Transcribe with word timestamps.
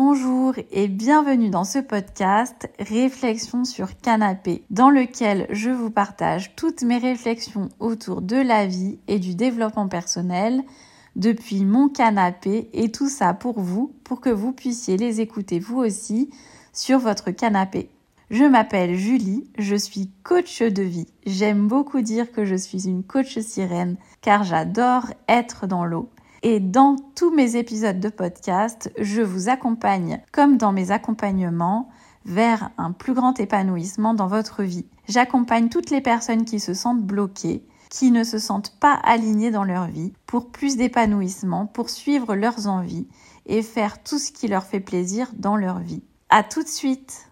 Bonjour 0.00 0.54
et 0.70 0.86
bienvenue 0.86 1.50
dans 1.50 1.64
ce 1.64 1.80
podcast 1.80 2.70
Réflexion 2.78 3.64
sur 3.64 3.98
canapé, 3.98 4.62
dans 4.70 4.90
lequel 4.90 5.48
je 5.50 5.70
vous 5.70 5.90
partage 5.90 6.54
toutes 6.54 6.82
mes 6.82 6.98
réflexions 6.98 7.68
autour 7.80 8.22
de 8.22 8.36
la 8.36 8.64
vie 8.64 9.00
et 9.08 9.18
du 9.18 9.34
développement 9.34 9.88
personnel 9.88 10.62
depuis 11.16 11.64
mon 11.64 11.88
canapé 11.88 12.70
et 12.74 12.92
tout 12.92 13.08
ça 13.08 13.34
pour 13.34 13.58
vous, 13.58 13.92
pour 14.04 14.20
que 14.20 14.30
vous 14.30 14.52
puissiez 14.52 14.96
les 14.96 15.20
écouter 15.20 15.58
vous 15.58 15.78
aussi 15.78 16.30
sur 16.72 17.00
votre 17.00 17.32
canapé. 17.32 17.90
Je 18.30 18.44
m'appelle 18.44 18.94
Julie, 18.94 19.50
je 19.58 19.74
suis 19.74 20.12
coach 20.22 20.62
de 20.62 20.82
vie. 20.84 21.08
J'aime 21.26 21.66
beaucoup 21.66 22.02
dire 22.02 22.30
que 22.30 22.44
je 22.44 22.54
suis 22.54 22.86
une 22.86 23.02
coach 23.02 23.36
sirène 23.40 23.96
car 24.20 24.44
j'adore 24.44 25.06
être 25.26 25.66
dans 25.66 25.84
l'eau. 25.84 26.08
Et 26.42 26.60
dans 26.60 26.96
tous 27.16 27.34
mes 27.34 27.56
épisodes 27.56 27.98
de 27.98 28.08
podcast, 28.08 28.92
je 28.98 29.22
vous 29.22 29.48
accompagne, 29.48 30.22
comme 30.30 30.56
dans 30.56 30.72
mes 30.72 30.92
accompagnements, 30.92 31.88
vers 32.24 32.70
un 32.78 32.92
plus 32.92 33.14
grand 33.14 33.40
épanouissement 33.40 34.14
dans 34.14 34.28
votre 34.28 34.62
vie. 34.62 34.86
J'accompagne 35.08 35.68
toutes 35.68 35.90
les 35.90 36.00
personnes 36.00 36.44
qui 36.44 36.60
se 36.60 36.74
sentent 36.74 37.02
bloquées, 37.02 37.66
qui 37.90 38.10
ne 38.10 38.22
se 38.22 38.38
sentent 38.38 38.78
pas 38.78 38.94
alignées 38.94 39.50
dans 39.50 39.64
leur 39.64 39.86
vie, 39.86 40.12
pour 40.26 40.50
plus 40.50 40.76
d'épanouissement, 40.76 41.66
pour 41.66 41.90
suivre 41.90 42.36
leurs 42.36 42.68
envies 42.68 43.08
et 43.46 43.62
faire 43.62 44.02
tout 44.02 44.18
ce 44.18 44.30
qui 44.30 44.46
leur 44.46 44.64
fait 44.64 44.80
plaisir 44.80 45.32
dans 45.36 45.56
leur 45.56 45.80
vie. 45.80 46.02
À 46.28 46.44
tout 46.44 46.62
de 46.62 46.68
suite! 46.68 47.27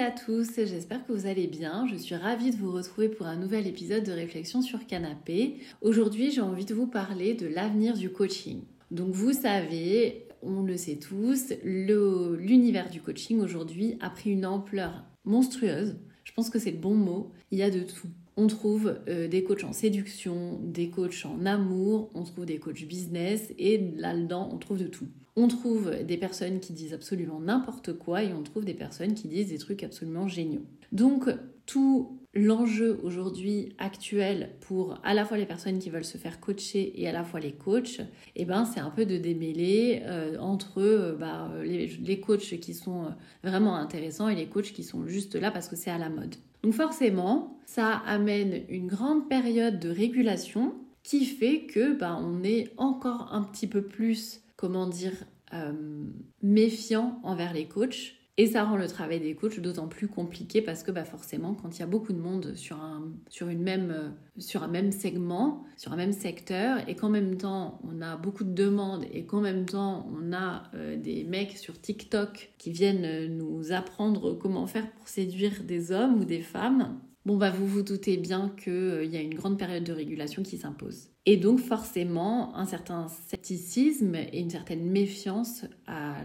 À 0.00 0.10
tous, 0.10 0.48
j'espère 0.56 1.06
que 1.06 1.12
vous 1.12 1.26
allez 1.26 1.46
bien. 1.46 1.86
Je 1.86 1.96
suis 1.96 2.14
ravie 2.14 2.52
de 2.52 2.56
vous 2.56 2.72
retrouver 2.72 3.10
pour 3.10 3.26
un 3.26 3.36
nouvel 3.36 3.66
épisode 3.66 4.02
de 4.02 4.12
Réflexion 4.12 4.62
sur 4.62 4.86
Canapé. 4.86 5.58
Aujourd'hui, 5.82 6.30
j'ai 6.30 6.40
envie 6.40 6.64
de 6.64 6.72
vous 6.72 6.86
parler 6.86 7.34
de 7.34 7.46
l'avenir 7.46 7.98
du 7.98 8.10
coaching. 8.10 8.62
Donc 8.90 9.10
vous 9.10 9.34
savez, 9.34 10.26
on 10.40 10.62
le 10.62 10.78
sait 10.78 10.96
tous, 10.96 11.52
l'univers 11.64 12.88
du 12.88 13.02
coaching 13.02 13.40
aujourd'hui 13.40 13.98
a 14.00 14.08
pris 14.08 14.30
une 14.30 14.46
ampleur 14.46 15.04
monstrueuse. 15.26 15.98
Je 16.24 16.32
pense 16.32 16.48
que 16.48 16.58
c'est 16.58 16.70
le 16.70 16.78
bon 16.78 16.94
mot. 16.94 17.30
Il 17.50 17.58
y 17.58 17.62
a 17.62 17.70
de 17.70 17.80
tout. 17.80 18.08
On 18.36 18.46
trouve 18.46 18.96
euh, 19.08 19.28
des 19.28 19.42
coachs 19.42 19.64
en 19.64 19.72
séduction, 19.72 20.60
des 20.62 20.88
coachs 20.88 21.24
en 21.26 21.44
amour, 21.46 22.10
on 22.14 22.24
trouve 22.24 22.46
des 22.46 22.58
coachs 22.58 22.84
business 22.86 23.52
et 23.58 23.92
là-dedans, 23.96 24.48
on 24.52 24.58
trouve 24.58 24.78
de 24.78 24.86
tout. 24.86 25.08
On 25.36 25.48
trouve 25.48 25.90
des 26.04 26.16
personnes 26.16 26.60
qui 26.60 26.72
disent 26.72 26.94
absolument 26.94 27.40
n'importe 27.40 27.92
quoi 27.92 28.22
et 28.22 28.32
on 28.32 28.42
trouve 28.42 28.64
des 28.64 28.74
personnes 28.74 29.14
qui 29.14 29.28
disent 29.28 29.48
des 29.48 29.58
trucs 29.58 29.82
absolument 29.82 30.28
géniaux. 30.28 30.64
Donc 30.92 31.28
tout 31.66 32.19
l'enjeu 32.34 33.00
aujourd'hui 33.02 33.74
actuel 33.78 34.50
pour 34.60 34.98
à 35.02 35.14
la 35.14 35.24
fois 35.24 35.36
les 35.36 35.46
personnes 35.46 35.78
qui 35.78 35.90
veulent 35.90 36.04
se 36.04 36.18
faire 36.18 36.40
coacher 36.40 37.00
et 37.00 37.08
à 37.08 37.12
la 37.12 37.24
fois 37.24 37.40
les 37.40 37.52
coachs, 37.52 38.00
eh 38.36 38.44
ben, 38.44 38.64
c'est 38.64 38.80
un 38.80 38.90
peu 38.90 39.04
de 39.04 39.16
démêler 39.16 40.02
euh, 40.04 40.38
entre 40.38 40.80
euh, 40.80 41.16
bah, 41.16 41.50
les, 41.64 42.20
coachs 42.20 42.60
qui 42.60 42.74
sont 42.74 43.06
vraiment 43.42 43.76
intéressants 43.76 44.28
et 44.28 44.36
les 44.36 44.46
coachs 44.46 44.72
qui 44.72 44.84
sont 44.84 45.06
juste 45.06 45.34
là 45.34 45.50
parce 45.50 45.68
que 45.68 45.76
c'est 45.76 45.90
à 45.90 45.98
la 45.98 46.08
mode. 46.08 46.36
Donc 46.62 46.74
forcément, 46.74 47.58
ça 47.66 48.02
amène 48.06 48.62
une 48.68 48.86
grande 48.86 49.28
période 49.28 49.80
de 49.80 49.88
régulation 49.88 50.74
qui 51.02 51.24
fait 51.24 51.62
que 51.62 51.98
bah, 51.98 52.18
on 52.20 52.44
est 52.44 52.72
encore 52.76 53.30
un 53.32 53.42
petit 53.42 53.66
peu 53.66 53.82
plus 53.82 54.42
comment 54.60 54.86
dire, 54.86 55.14
euh, 55.54 55.72
méfiant 56.42 57.18
envers 57.24 57.54
les 57.54 57.66
coachs. 57.66 58.14
Et 58.36 58.46
ça 58.46 58.64
rend 58.64 58.76
le 58.76 58.86
travail 58.86 59.20
des 59.20 59.34
coachs 59.34 59.60
d'autant 59.60 59.88
plus 59.88 60.08
compliqué 60.08 60.62
parce 60.62 60.82
que 60.82 60.90
bah 60.90 61.04
forcément, 61.04 61.54
quand 61.54 61.76
il 61.76 61.80
y 61.80 61.82
a 61.82 61.86
beaucoup 61.86 62.12
de 62.12 62.20
monde 62.20 62.54
sur 62.54 62.76
un, 62.76 63.12
sur, 63.28 63.48
une 63.48 63.62
même, 63.62 63.90
euh, 63.90 64.08
sur 64.38 64.62
un 64.62 64.68
même 64.68 64.92
segment, 64.92 65.64
sur 65.76 65.92
un 65.92 65.96
même 65.96 66.12
secteur, 66.12 66.78
et 66.88 66.94
qu'en 66.94 67.10
même 67.10 67.36
temps 67.36 67.80
on 67.84 68.00
a 68.00 68.16
beaucoup 68.16 68.44
de 68.44 68.54
demandes 68.54 69.04
et 69.12 69.26
qu'en 69.26 69.40
même 69.40 69.66
temps 69.66 70.08
on 70.14 70.32
a 70.32 70.62
euh, 70.74 70.96
des 70.96 71.24
mecs 71.24 71.58
sur 71.58 71.78
TikTok 71.78 72.52
qui 72.56 72.70
viennent 72.70 73.36
nous 73.36 73.72
apprendre 73.72 74.32
comment 74.34 74.66
faire 74.66 74.90
pour 74.92 75.08
séduire 75.08 75.62
des 75.64 75.92
hommes 75.92 76.20
ou 76.20 76.24
des 76.24 76.40
femmes, 76.40 76.98
bon 77.30 77.36
bah 77.36 77.50
vous 77.50 77.64
vous 77.68 77.82
doutez 77.82 78.16
bien 78.16 78.52
qu'il 78.60 79.04
y 79.04 79.16
a 79.16 79.20
une 79.20 79.36
grande 79.36 79.56
période 79.56 79.84
de 79.84 79.92
régulation 79.92 80.42
qui 80.42 80.58
s'impose. 80.58 81.10
Et 81.26 81.36
donc 81.36 81.60
forcément 81.60 82.56
un 82.56 82.66
certain 82.66 83.06
scepticisme 83.28 84.16
et 84.16 84.40
une 84.40 84.50
certaine 84.50 84.84
méfiance 84.90 85.64
à, 85.86 86.16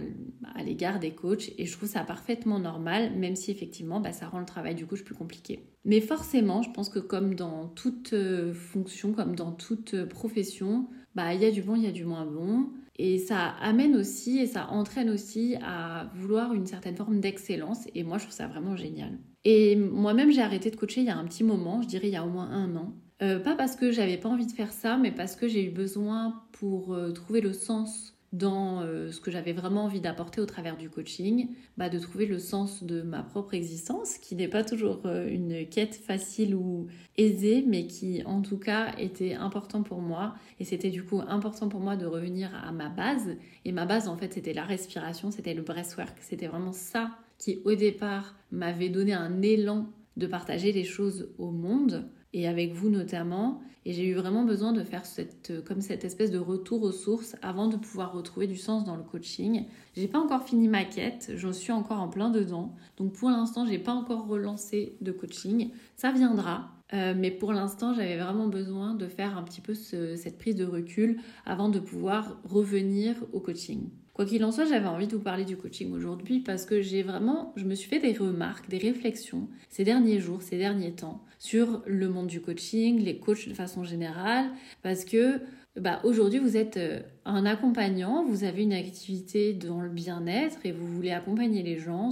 l'égard 0.66 1.00
des 1.00 1.12
coachs. 1.12 1.52
Et 1.60 1.68
je 1.68 1.78
trouve 1.78 1.88
ça 1.88 2.04
parfaitement 2.04 2.58
normal, 2.58 3.16
même 3.16 3.36
si 3.36 3.52
effectivement 3.52 4.00
bah, 4.00 4.14
ça 4.14 4.28
rend 4.28 4.40
le 4.40 4.48
travail 4.48 4.74
du 4.74 4.88
coach 4.88 5.04
plus 5.04 5.14
compliqué. 5.14 5.60
Mais 5.84 6.02
forcément, 6.02 6.64
je 6.64 6.72
pense 6.72 6.90
que 6.90 6.98
comme 6.98 7.36
dans 7.36 7.68
toute 7.68 8.14
euh, 8.14 8.52
fonction, 8.56 9.14
comme 9.14 9.36
dans 9.36 9.52
toute 9.52 9.94
euh, 9.94 10.08
profession, 10.08 10.88
bah, 11.14 11.36
il 11.36 11.42
y 11.44 11.46
a 11.46 11.52
du 11.52 11.62
bon, 11.62 11.76
il 11.76 11.84
y 11.84 11.88
a 11.88 11.92
du 11.92 12.06
moins 12.06 12.26
bon. 12.26 12.72
Et 12.98 13.18
ça 13.18 13.56
amène 13.62 13.96
aussi 13.96 14.40
et 14.40 14.48
ça 14.48 14.70
entraîne 14.70 15.10
aussi 15.10 15.56
à 15.62 16.10
vouloir 16.16 16.54
une 16.54 16.66
certaine 16.66 16.96
forme 16.96 17.20
d'excellence. 17.20 17.88
Et 17.94 18.04
moi, 18.04 18.18
je 18.18 18.24
trouve 18.24 18.36
ça 18.36 18.48
vraiment 18.48 18.76
génial. 18.76 19.20
Et 19.44 19.76
moi-même, 19.76 20.32
j'ai 20.32 20.42
arrêté 20.42 20.72
de 20.72 20.76
coacher 20.76 21.02
il 21.02 21.08
y 21.08 21.10
a 21.10 21.18
un 21.18 21.26
petit 21.26 21.44
moment, 21.44 21.82
je 21.82 21.88
dirais 21.88 22.08
il 22.08 22.14
y 22.14 22.18
a 22.18 22.26
au 22.26 22.30
moins 22.30 22.50
un 22.50 22.76
an. 22.76 22.94
Euh, 23.22 23.40
pas 23.40 23.56
parce 23.56 23.76
que 23.76 23.92
j'avais 23.92 24.18
pas 24.18 24.30
envie 24.30 24.48
de 24.48 24.52
faire 24.52 24.72
ça, 24.72 24.98
mais 24.98 25.12
parce 25.12 25.36
que 25.36 25.48
j'ai 25.48 25.66
eu 25.66 25.72
besoin 25.72 26.44
pour 26.52 26.94
euh, 26.94 27.12
trouver 27.12 27.42
le 27.42 27.54
sens 27.54 28.15
dans 28.38 28.81
euh, 28.81 29.12
ce 29.12 29.22
que 29.22 29.31
j'avais 29.31 29.53
vraiment 29.53 29.85
envie 29.85 30.01
d'apporter 30.01 30.41
au 30.41 30.46
travers 30.46 30.78
du 30.78 30.90
coaching, 30.90 31.50
bah, 31.78 31.90
de 31.90 31.97
trouver 32.00 32.25
le 32.25 32.38
sens 32.38 32.84
de 32.84 33.01
ma 33.01 33.23
propre 33.23 33.53
existence, 33.53 34.18
qui 34.18 34.35
n'est 34.35 34.47
pas 34.47 34.63
toujours 34.63 35.06
une 35.06 35.68
quête 35.68 35.96
facile 35.96 36.56
ou 36.56 36.88
aisée, 37.18 37.63
mais 37.66 37.88
qui 37.88 38.23
en 38.25 38.41
tout 38.41 38.57
cas 38.57 38.94
était 38.97 39.34
important 39.34 39.84
pour 39.84 40.01
moi. 40.01 40.35
Et 40.59 40.66
c'était 40.66 40.90
du 40.90 41.03
coup 41.03 41.22
important 41.28 41.69
pour 41.69 41.79
moi 41.79 41.96
de 41.96 42.06
revenir 42.06 42.50
à 42.56 42.72
ma 42.72 42.90
base. 42.90 43.38
Et 43.63 43.72
ma 43.72 43.85
base, 43.85 44.07
en 44.07 44.18
fait, 44.18 44.34
c'était 44.34 44.53
la 44.53 44.63
respiration, 44.63 45.31
c'était 45.31 45.53
le 45.53 45.62
breathwork. 45.62 46.17
C'était 46.19 46.47
vraiment 46.47 46.73
ça 46.73 47.12
qui, 47.38 47.62
au 47.66 47.75
départ, 47.75 48.35
m'avait 48.52 48.90
donné 48.90 49.13
un 49.13 49.41
élan 49.41 49.88
de 50.17 50.28
partager 50.28 50.72
les 50.72 50.84
choses 50.84 51.29
au 51.38 51.52
monde 51.52 52.09
et 52.35 52.47
avec 52.47 52.73
vous 52.73 52.90
notamment. 52.90 53.62
Et 53.85 53.94
j'ai 53.94 54.06
eu 54.06 54.13
vraiment 54.13 54.44
besoin 54.44 54.73
de 54.73 54.84
faire 54.84 55.06
cette, 55.06 55.63
comme 55.63 55.79
cette 55.79 56.03
espèce 56.03 56.31
de 56.31 56.40
retour 56.40 56.81
aux 56.84 56.91
sources 56.91 57.35
avant 57.41 57.68
de 57.68 57.78
pouvoir 57.78 58.13
retrouver 58.13 58.46
du 58.46 58.57
sens 58.57 58.84
dans 58.84 58.96
le 58.96 59.03
coaching. 59.03 59.66
J'ai 59.96 60.07
pas 60.07 60.19
encore 60.19 60.44
fini 60.44 60.68
ma 60.68 60.84
quête, 60.84 61.31
j'en 61.35 61.53
suis 61.53 61.72
encore 61.72 62.01
en 62.01 62.09
plein 62.09 62.29
dedans. 62.29 62.75
Donc 62.97 63.13
pour 63.13 63.29
l'instant, 63.29 63.66
j'ai 63.66 63.79
pas 63.79 63.94
encore 63.94 64.28
relancé 64.28 64.97
de 65.01 65.12
coaching. 65.12 65.72
Ça 65.96 66.12
viendra. 66.12 66.72
Euh, 66.94 67.13
mais 67.18 67.31
pour 67.31 67.53
l'instant, 67.53 67.94
j'avais 67.94 68.18
vraiment 68.18 68.47
besoin 68.47 68.94
de 68.94 69.07
faire 69.07 69.38
un 69.38 69.44
petit 69.44 69.62
peu 69.62 69.73
cette 69.73 70.38
prise 70.38 70.56
de 70.56 70.66
recul 70.66 71.19
avant 71.46 71.69
de 71.69 71.79
pouvoir 71.79 72.40
revenir 72.44 73.16
au 73.34 73.40
coaching. 73.40 73.90
Quoi 74.16 74.26
qu'il 74.26 74.46
en 74.46 74.53
soit, 74.53 74.64
j'avais 74.64 74.88
envie 74.88 75.08
de 75.08 75.16
vous 75.18 75.22
parler 75.22 75.44
du 75.44 75.58
coaching 75.58 75.92
aujourd'hui 75.92 76.40
parce 76.40 76.66
que 76.66 76.81
j'ai 76.81 77.03
vraiment, 77.03 77.52
je 77.58 77.66
me 77.66 77.76
suis 77.76 77.90
fait 77.90 78.00
des 78.00 78.14
remarques, 78.14 78.70
des 78.70 78.78
réflexions 78.78 79.50
ces 79.70 79.84
derniers 79.84 80.22
jours, 80.22 80.42
ces 80.42 80.58
derniers 80.58 80.94
temps 80.94 81.22
sur 81.38 81.84
le 81.86 82.08
monde 82.08 82.28
du 82.28 82.40
coaching, 82.40 83.03
les 83.03 83.20
coachs 83.20 83.50
de 83.50 83.53
façon 83.53 83.84
générale, 83.84 84.46
parce 84.84 85.03
que 85.03 85.42
bah, 85.78 86.00
aujourd'hui 86.06 86.40
vous 86.40 86.56
êtes 86.56 86.78
euh, 86.78 87.02
un 87.26 87.46
accompagnant, 87.46 88.24
vous 88.24 88.46
avez 88.46 88.64
une 88.64 88.72
activité 88.72 89.52
dans 89.52 89.81
le 89.81 89.90
bien-être 89.90 90.59
et 90.64 90.72
vous 90.72 90.88
voulez 90.88 91.12
accompagner 91.12 91.62
les 91.62 91.78
gens, 91.78 92.12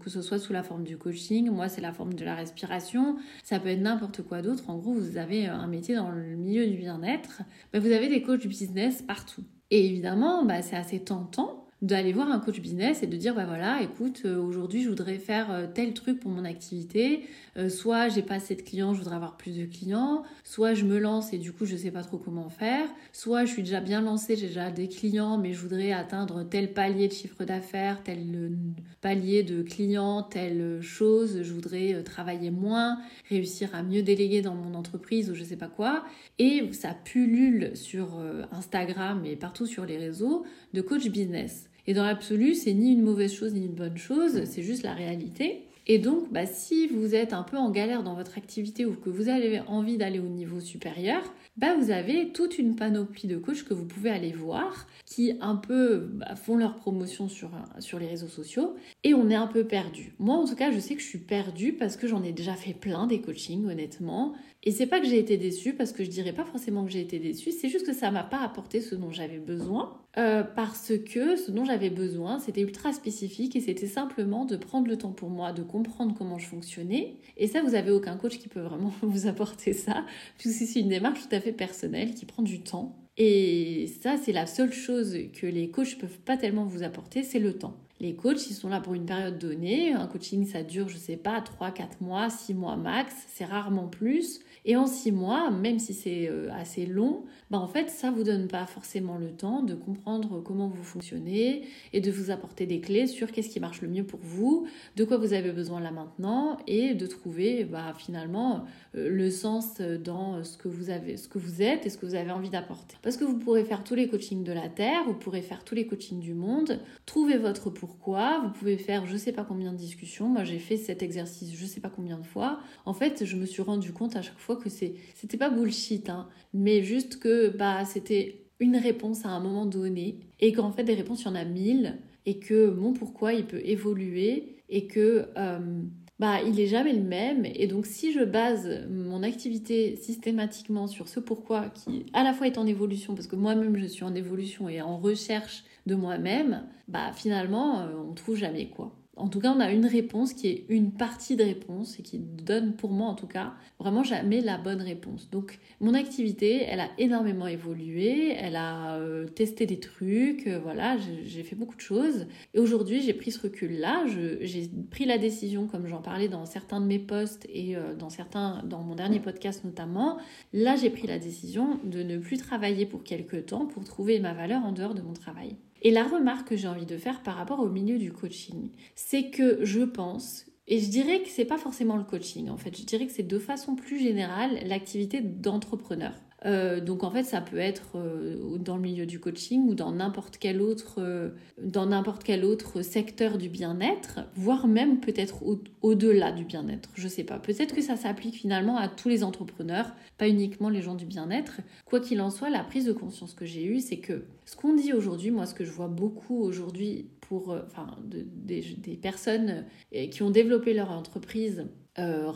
que 0.00 0.10
ce 0.10 0.22
soit 0.22 0.40
sous 0.40 0.52
la 0.52 0.64
forme 0.64 0.82
du 0.82 0.96
coaching, 0.96 1.48
moi 1.50 1.68
c'est 1.68 1.80
la 1.80 1.92
forme 1.92 2.14
de 2.14 2.24
la 2.24 2.34
respiration, 2.34 3.16
ça 3.44 3.60
peut 3.60 3.68
être 3.68 3.80
n'importe 3.80 4.22
quoi 4.22 4.42
d'autre. 4.42 4.68
En 4.70 4.78
gros, 4.78 4.92
vous 4.92 5.18
avez 5.18 5.46
un 5.46 5.68
métier 5.68 5.94
dans 5.94 6.10
le 6.10 6.34
milieu 6.34 6.66
du 6.66 6.76
bien-être, 6.76 7.42
bah, 7.72 7.78
vous 7.78 7.92
avez 7.92 8.08
des 8.08 8.22
coachs 8.22 8.44
business 8.44 9.02
partout. 9.02 9.44
Et 9.74 9.86
évidemment, 9.86 10.44
bah, 10.44 10.62
c'est 10.62 10.76
assez 10.76 11.00
tentant 11.00 11.63
d'aller 11.84 12.14
voir 12.14 12.30
un 12.30 12.40
coach 12.40 12.60
business 12.60 13.02
et 13.02 13.06
de 13.06 13.16
dire 13.16 13.34
bah 13.34 13.44
voilà 13.44 13.82
écoute 13.82 14.22
euh, 14.24 14.40
aujourd'hui 14.40 14.82
je 14.82 14.88
voudrais 14.88 15.18
faire 15.18 15.52
euh, 15.52 15.66
tel 15.72 15.92
truc 15.92 16.18
pour 16.18 16.30
mon 16.30 16.46
activité. 16.46 17.24
Euh, 17.58 17.68
soit 17.68 18.08
j'ai 18.08 18.22
pas 18.22 18.36
assez 18.36 18.56
de 18.56 18.62
clients 18.62 18.94
je 18.94 19.00
voudrais 19.00 19.16
avoir 19.16 19.36
plus 19.36 19.58
de 19.58 19.66
clients. 19.66 20.22
Soit 20.44 20.72
je 20.72 20.86
me 20.86 20.98
lance 20.98 21.34
et 21.34 21.38
du 21.38 21.52
coup 21.52 21.66
je 21.66 21.76
sais 21.76 21.90
pas 21.90 22.02
trop 22.02 22.16
comment 22.16 22.48
faire. 22.48 22.88
Soit 23.12 23.44
je 23.44 23.52
suis 23.52 23.62
déjà 23.62 23.80
bien 23.80 24.00
lancée 24.00 24.34
j'ai 24.34 24.46
déjà 24.46 24.70
des 24.70 24.88
clients 24.88 25.36
mais 25.36 25.52
je 25.52 25.60
voudrais 25.60 25.92
atteindre 25.92 26.42
tel 26.42 26.72
palier 26.72 27.06
de 27.06 27.12
chiffre 27.12 27.44
d'affaires 27.44 28.02
tel 28.02 28.56
palier 29.02 29.42
de 29.42 29.62
clients 29.62 30.22
telle 30.22 30.80
chose. 30.80 31.42
Je 31.42 31.52
voudrais 31.52 32.02
travailler 32.02 32.50
moins 32.50 32.98
réussir 33.28 33.74
à 33.74 33.82
mieux 33.82 34.02
déléguer 34.02 34.40
dans 34.40 34.54
mon 34.54 34.74
entreprise 34.74 35.30
ou 35.30 35.34
je 35.34 35.44
sais 35.44 35.56
pas 35.56 35.68
quoi. 35.68 36.02
Et 36.38 36.72
ça 36.72 36.96
pullule 37.04 37.76
sur 37.76 38.22
Instagram 38.52 39.26
et 39.26 39.36
partout 39.36 39.66
sur 39.66 39.84
les 39.84 39.98
réseaux 39.98 40.46
de 40.72 40.80
coach 40.80 41.08
business 41.08 41.68
et 41.86 41.94
dans 41.94 42.04
l'absolu, 42.04 42.54
c'est 42.54 42.72
ni 42.74 42.92
une 42.92 43.02
mauvaise 43.02 43.32
chose 43.32 43.54
ni 43.54 43.66
une 43.66 43.74
bonne 43.74 43.96
chose, 43.96 44.44
c'est 44.44 44.62
juste 44.62 44.82
la 44.82 44.94
réalité. 44.94 45.64
Et 45.86 45.98
donc, 45.98 46.32
bah, 46.32 46.46
si 46.46 46.86
vous 46.86 47.14
êtes 47.14 47.34
un 47.34 47.42
peu 47.42 47.58
en 47.58 47.70
galère 47.70 48.02
dans 48.02 48.14
votre 48.14 48.38
activité 48.38 48.86
ou 48.86 48.94
que 48.94 49.10
vous 49.10 49.28
avez 49.28 49.60
envie 49.60 49.98
d'aller 49.98 50.18
au 50.18 50.28
niveau 50.28 50.58
supérieur, 50.60 51.20
bah, 51.58 51.76
vous 51.78 51.90
avez 51.90 52.32
toute 52.32 52.58
une 52.58 52.74
panoplie 52.74 53.28
de 53.28 53.36
coachs 53.36 53.64
que 53.64 53.74
vous 53.74 53.84
pouvez 53.84 54.08
aller 54.08 54.32
voir 54.32 54.86
qui 55.04 55.36
un 55.42 55.56
peu 55.56 56.08
bah, 56.14 56.36
font 56.36 56.56
leur 56.56 56.76
promotion 56.76 57.28
sur, 57.28 57.50
sur 57.80 57.98
les 57.98 58.06
réseaux 58.06 58.28
sociaux 58.28 58.76
et 59.04 59.12
on 59.12 59.28
est 59.28 59.34
un 59.34 59.46
peu 59.46 59.64
perdu. 59.64 60.14
Moi, 60.18 60.36
en 60.36 60.46
tout 60.46 60.56
cas, 60.56 60.72
je 60.72 60.78
sais 60.78 60.94
que 60.94 61.02
je 61.02 61.06
suis 61.06 61.18
perdue 61.18 61.74
parce 61.74 61.98
que 61.98 62.08
j'en 62.08 62.22
ai 62.22 62.32
déjà 62.32 62.54
fait 62.54 62.72
plein 62.72 63.06
des 63.06 63.20
coachings, 63.20 63.66
honnêtement. 63.66 64.32
Et 64.62 64.70
c'est 64.70 64.86
pas 64.86 65.00
que 65.00 65.06
j'ai 65.06 65.18
été 65.18 65.36
déçue 65.36 65.74
parce 65.74 65.92
que 65.92 66.02
je 66.02 66.08
dirais 66.08 66.32
pas 66.32 66.46
forcément 66.46 66.84
que 66.86 66.90
j'ai 66.90 67.02
été 67.02 67.18
déçue, 67.18 67.52
c'est 67.52 67.68
juste 67.68 67.86
que 67.86 67.92
ça 67.92 68.10
m'a 68.10 68.24
pas 68.24 68.40
apporté 68.40 68.80
ce 68.80 68.94
dont 68.94 69.10
j'avais 69.10 69.38
besoin. 69.38 70.00
Euh, 70.16 70.44
parce 70.44 70.92
que 71.10 71.36
ce 71.36 71.50
dont 71.50 71.64
j'avais 71.64 71.90
besoin, 71.90 72.38
c'était 72.38 72.60
ultra 72.60 72.92
spécifique 72.92 73.56
et 73.56 73.60
c'était 73.60 73.88
simplement 73.88 74.44
de 74.44 74.56
prendre 74.56 74.86
le 74.86 74.96
temps 74.96 75.12
pour 75.12 75.28
moi, 75.28 75.52
de 75.52 75.62
comprendre 75.62 76.14
comment 76.16 76.38
je 76.38 76.46
fonctionnais. 76.46 77.16
Et 77.36 77.48
ça, 77.48 77.62
vous 77.62 77.74
avez 77.74 77.90
aucun 77.90 78.16
coach 78.16 78.38
qui 78.38 78.48
peut 78.48 78.60
vraiment 78.60 78.92
vous 79.02 79.26
apporter 79.26 79.72
ça, 79.72 80.04
puisque 80.38 80.64
c'est 80.64 80.80
une 80.80 80.88
démarche 80.88 81.20
tout 81.28 81.34
à 81.34 81.40
fait 81.40 81.52
personnelle 81.52 82.14
qui 82.14 82.26
prend 82.26 82.42
du 82.42 82.60
temps. 82.60 82.96
Et 83.16 83.88
ça, 84.02 84.16
c'est 84.16 84.32
la 84.32 84.46
seule 84.46 84.72
chose 84.72 85.16
que 85.32 85.46
les 85.46 85.70
coachs 85.70 85.98
peuvent 85.98 86.18
pas 86.20 86.36
tellement 86.36 86.64
vous 86.64 86.82
apporter, 86.82 87.22
c'est 87.22 87.38
le 87.38 87.56
temps. 87.56 87.76
Les 88.00 88.14
coachs, 88.14 88.50
ils 88.50 88.54
sont 88.54 88.68
là 88.68 88.80
pour 88.80 88.94
une 88.94 89.06
période 89.06 89.38
donnée. 89.38 89.92
Un 89.92 90.06
coaching, 90.08 90.44
ça 90.46 90.62
dure, 90.64 90.88
je 90.88 90.96
sais 90.96 91.16
pas, 91.16 91.40
3, 91.40 91.70
4 91.70 92.00
mois, 92.02 92.28
6 92.28 92.54
mois 92.54 92.76
max. 92.76 93.14
C'est 93.28 93.44
rarement 93.44 93.86
plus. 93.86 94.40
Et 94.64 94.76
en 94.76 94.86
six 94.86 95.12
mois, 95.12 95.50
même 95.50 95.78
si 95.78 95.92
c'est 95.92 96.28
euh, 96.28 96.48
assez 96.52 96.86
long, 96.86 97.24
bah 97.50 97.58
en 97.58 97.68
fait, 97.68 97.90
ça 97.90 98.10
vous 98.10 98.24
donne 98.24 98.48
pas 98.48 98.64
forcément 98.66 99.18
le 99.18 99.30
temps 99.30 99.62
de 99.62 99.74
comprendre 99.74 100.40
comment 100.40 100.68
vous 100.68 100.82
fonctionnez 100.82 101.66
et 101.92 102.00
de 102.00 102.10
vous 102.10 102.30
apporter 102.30 102.64
des 102.64 102.80
clés 102.80 103.06
sur 103.06 103.30
qu'est-ce 103.30 103.50
qui 103.50 103.60
marche 103.60 103.82
le 103.82 103.88
mieux 103.88 104.04
pour 104.04 104.20
vous, 104.22 104.66
de 104.96 105.04
quoi 105.04 105.18
vous 105.18 105.34
avez 105.34 105.52
besoin 105.52 105.80
là 105.80 105.90
maintenant 105.90 106.56
et 106.66 106.94
de 106.94 107.06
trouver 107.06 107.64
bah, 107.64 107.92
finalement 107.96 108.64
euh, 108.94 109.10
le 109.10 109.30
sens 109.30 109.80
dans 109.80 110.42
ce 110.42 110.56
que 110.56 110.68
vous 110.68 110.88
avez, 110.88 111.18
ce 111.18 111.28
que 111.28 111.38
vous 111.38 111.60
êtes 111.60 111.84
et 111.84 111.90
ce 111.90 111.98
que 111.98 112.06
vous 112.06 112.14
avez 112.14 112.30
envie 112.30 112.50
d'apporter. 112.50 112.96
Parce 113.02 113.18
que 113.18 113.24
vous 113.24 113.38
pourrez 113.38 113.64
faire 113.64 113.84
tous 113.84 113.94
les 113.94 114.08
coachings 114.08 114.44
de 114.44 114.52
la 114.52 114.68
terre, 114.68 115.04
vous 115.04 115.14
pourrez 115.14 115.42
faire 115.42 115.64
tous 115.64 115.74
les 115.74 115.86
coachings 115.86 116.20
du 116.20 116.32
monde, 116.32 116.80
trouver 117.04 117.36
votre 117.36 117.68
pourquoi, 117.68 118.40
vous 118.42 118.50
pouvez 118.50 118.78
faire 118.78 119.04
je 119.06 119.16
sais 119.16 119.32
pas 119.32 119.44
combien 119.44 119.72
de 119.72 119.78
discussions. 119.78 120.28
Moi, 120.28 120.44
j'ai 120.44 120.58
fait 120.58 120.78
cet 120.78 121.02
exercice 121.02 121.54
je 121.54 121.66
sais 121.66 121.80
pas 121.80 121.90
combien 121.90 122.18
de 122.18 122.24
fois. 122.24 122.60
En 122.86 122.94
fait, 122.94 123.24
je 123.24 123.36
me 123.36 123.46
suis 123.46 123.62
rendu 123.62 123.92
compte 123.92 124.16
à 124.16 124.22
chaque 124.22 124.38
fois 124.38 124.53
que 124.56 124.68
c'était 124.68 125.36
pas 125.36 125.50
bullshit, 125.50 126.08
hein, 126.08 126.28
mais 126.52 126.82
juste 126.82 127.18
que 127.18 127.48
bah, 127.48 127.84
c'était 127.84 128.44
une 128.60 128.76
réponse 128.76 129.24
à 129.24 129.30
un 129.30 129.40
moment 129.40 129.66
donné 129.66 130.20
et 130.40 130.52
qu'en 130.52 130.72
fait, 130.72 130.84
des 130.84 130.94
réponses, 130.94 131.22
il 131.22 131.26
y 131.26 131.28
en 131.28 131.34
a 131.34 131.44
mille 131.44 131.98
et 132.26 132.38
que 132.38 132.70
mon 132.70 132.92
pourquoi, 132.92 133.34
il 133.34 133.46
peut 133.46 133.60
évoluer 133.64 134.56
et 134.68 134.86
que 134.86 135.26
euh, 135.36 135.82
bah, 136.18 136.40
il 136.42 136.58
est 136.58 136.66
jamais 136.66 136.92
le 136.92 137.02
même. 137.02 137.44
Et 137.44 137.66
donc, 137.66 137.86
si 137.86 138.12
je 138.12 138.24
base 138.24 138.86
mon 138.90 139.22
activité 139.22 139.96
systématiquement 139.96 140.86
sur 140.86 141.08
ce 141.08 141.20
pourquoi 141.20 141.68
qui, 141.70 142.06
à 142.12 142.22
la 142.22 142.32
fois, 142.32 142.46
est 142.46 142.58
en 142.58 142.66
évolution, 142.66 143.14
parce 143.14 143.26
que 143.26 143.36
moi-même, 143.36 143.76
je 143.76 143.86
suis 143.86 144.04
en 144.04 144.14
évolution 144.14 144.68
et 144.68 144.80
en 144.80 144.98
recherche 144.98 145.64
de 145.86 145.94
moi-même, 145.94 146.64
bah, 146.88 147.12
finalement, 147.14 147.80
euh, 147.80 147.92
on 148.08 148.14
trouve 148.14 148.36
jamais 148.36 148.68
quoi 148.68 148.92
en 149.16 149.28
tout 149.28 149.40
cas, 149.40 149.54
on 149.56 149.60
a 149.60 149.70
une 149.70 149.86
réponse 149.86 150.32
qui 150.32 150.48
est 150.48 150.64
une 150.68 150.92
partie 150.92 151.36
de 151.36 151.44
réponse 151.44 151.98
et 151.98 152.02
qui 152.02 152.18
donne 152.18 152.74
pour 152.74 152.90
moi 152.90 153.08
en 153.08 153.14
tout 153.14 153.26
cas 153.26 153.54
vraiment 153.78 154.02
jamais 154.02 154.40
la 154.40 154.58
bonne 154.58 154.80
réponse. 154.80 155.30
Donc 155.30 155.58
mon 155.80 155.94
activité, 155.94 156.64
elle 156.66 156.80
a 156.80 156.88
énormément 156.98 157.46
évolué, 157.46 158.32
elle 158.32 158.56
a 158.56 158.96
euh, 158.96 159.26
testé 159.26 159.66
des 159.66 159.78
trucs, 159.78 160.46
euh, 160.46 160.58
voilà, 160.58 160.96
j'ai 160.98 161.42
fait 161.42 161.54
beaucoup 161.54 161.76
de 161.76 161.80
choses. 161.80 162.26
Et 162.54 162.58
aujourd'hui, 162.58 163.02
j'ai 163.02 163.14
pris 163.14 163.30
ce 163.30 163.40
recul-là, 163.40 164.04
j'ai 164.06 164.70
pris 164.90 165.04
la 165.04 165.18
décision, 165.18 165.66
comme 165.66 165.86
j'en 165.86 166.02
parlais 166.02 166.28
dans 166.28 166.44
certains 166.44 166.80
de 166.80 166.86
mes 166.86 166.98
posts 166.98 167.46
et 167.48 167.76
euh, 167.76 167.94
dans 167.94 168.10
certains, 168.10 168.62
dans 168.64 168.82
mon 168.82 168.94
dernier 168.94 169.20
podcast 169.20 169.64
notamment, 169.64 170.18
là 170.52 170.74
j'ai 170.76 170.90
pris 170.90 171.06
la 171.06 171.18
décision 171.18 171.78
de 171.84 172.02
ne 172.02 172.18
plus 172.18 172.38
travailler 172.38 172.86
pour 172.86 173.04
quelques 173.04 173.46
temps 173.46 173.66
pour 173.66 173.84
trouver 173.84 174.18
ma 174.18 174.34
valeur 174.34 174.64
en 174.64 174.72
dehors 174.72 174.94
de 174.94 175.02
mon 175.02 175.12
travail. 175.12 175.56
Et 175.84 175.90
la 175.90 176.02
remarque 176.02 176.48
que 176.48 176.56
j'ai 176.56 176.66
envie 176.66 176.86
de 176.86 176.96
faire 176.96 177.22
par 177.22 177.36
rapport 177.36 177.60
au 177.60 177.68
milieu 177.68 177.98
du 177.98 178.10
coaching, 178.10 178.70
c'est 178.94 179.30
que 179.30 179.64
je 179.64 179.82
pense 179.82 180.46
et 180.66 180.80
je 180.80 180.88
dirais 180.88 181.22
que 181.22 181.28
c'est 181.28 181.44
pas 181.44 181.58
forcément 181.58 181.98
le 181.98 182.04
coaching 182.04 182.48
en 182.48 182.56
fait, 182.56 182.74
je 182.74 182.84
dirais 182.84 183.06
que 183.06 183.12
c'est 183.12 183.22
de 183.22 183.38
façon 183.38 183.76
plus 183.76 183.98
générale 183.98 184.58
l'activité 184.66 185.20
d'entrepreneur. 185.20 186.14
Euh, 186.46 186.80
donc 186.80 187.04
en 187.04 187.10
fait, 187.10 187.22
ça 187.22 187.40
peut 187.40 187.58
être 187.58 187.96
euh, 187.96 188.58
dans 188.58 188.76
le 188.76 188.82
milieu 188.82 189.06
du 189.06 189.18
coaching 189.18 189.66
ou 189.68 189.74
dans 189.74 189.92
n'importe 189.92 190.36
quel 190.38 190.60
autre, 190.60 190.96
euh, 190.98 191.30
dans 191.62 191.86
n'importe 191.86 192.22
quel 192.22 192.44
autre 192.44 192.82
secteur 192.82 193.38
du 193.38 193.48
bien-être, 193.48 194.20
voire 194.34 194.66
même 194.66 195.00
peut-être 195.00 195.42
au-delà 195.82 196.32
du 196.32 196.44
bien-être. 196.44 196.90
Je 196.94 197.08
sais 197.08 197.24
pas. 197.24 197.38
Peut-être 197.38 197.74
que 197.74 197.80
ça 197.80 197.96
s'applique 197.96 198.34
finalement 198.34 198.76
à 198.76 198.88
tous 198.88 199.08
les 199.08 199.24
entrepreneurs, 199.24 199.94
pas 200.18 200.28
uniquement 200.28 200.68
les 200.68 200.82
gens 200.82 200.94
du 200.94 201.06
bien-être. 201.06 201.60
Quoi 201.86 202.00
qu'il 202.00 202.20
en 202.20 202.30
soit, 202.30 202.50
la 202.50 202.62
prise 202.62 202.84
de 202.84 202.92
conscience 202.92 203.34
que 203.34 203.46
j'ai 203.46 203.64
eue, 203.64 203.80
c'est 203.80 203.98
que 203.98 204.24
ce 204.44 204.56
qu'on 204.56 204.74
dit 204.74 204.92
aujourd'hui, 204.92 205.30
moi, 205.30 205.46
ce 205.46 205.54
que 205.54 205.64
je 205.64 205.70
vois 205.70 205.88
beaucoup 205.88 206.42
aujourd'hui 206.42 207.08
pour, 207.22 207.56
enfin, 207.66 207.96
des 208.04 208.98
personnes 209.00 209.64
qui 210.10 210.22
ont 210.22 210.30
développé 210.30 210.74
leur 210.74 210.90
entreprise 210.90 211.64
euh, 211.98 212.32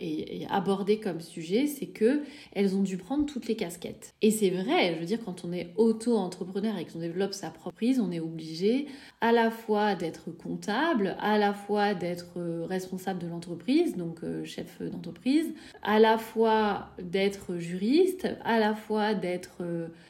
et, 0.00 0.46
aborder 0.50 0.98
comme 0.98 1.20
sujet, 1.20 1.66
c'est 1.66 1.86
que 1.86 2.22
elles 2.52 2.74
ont 2.74 2.82
dû 2.82 2.96
prendre 2.96 3.26
toutes 3.26 3.46
les 3.46 3.56
casquettes. 3.56 4.14
Et 4.22 4.30
c'est 4.30 4.50
vrai, 4.50 4.94
je 4.94 5.00
veux 5.00 5.06
dire, 5.06 5.18
quand 5.22 5.44
on 5.44 5.52
est 5.52 5.72
auto-entrepreneur 5.76 6.78
et 6.78 6.86
qu'on 6.86 6.98
développe 6.98 7.34
sa 7.34 7.50
propre 7.50 7.74
prise, 7.76 8.00
on 8.00 8.10
est 8.10 8.20
obligé 8.20 8.86
à 9.20 9.32
la 9.32 9.50
fois 9.50 9.94
d'être 9.94 10.30
comptable, 10.30 11.16
à 11.20 11.38
la 11.38 11.52
fois 11.52 11.94
d'être 11.94 12.38
euh, 12.38 12.64
responsable 12.64 13.20
de 13.20 13.26
l'entreprise, 13.26 13.96
donc 13.96 14.24
euh, 14.24 14.44
chef 14.44 14.80
d'entreprise, 14.82 15.52
à 15.82 15.98
la 15.98 16.16
fois 16.16 16.88
d'être 17.02 17.56
juriste, 17.56 18.28
à 18.44 18.58
la 18.58 18.74
fois 18.74 19.14
d'être 19.14 19.62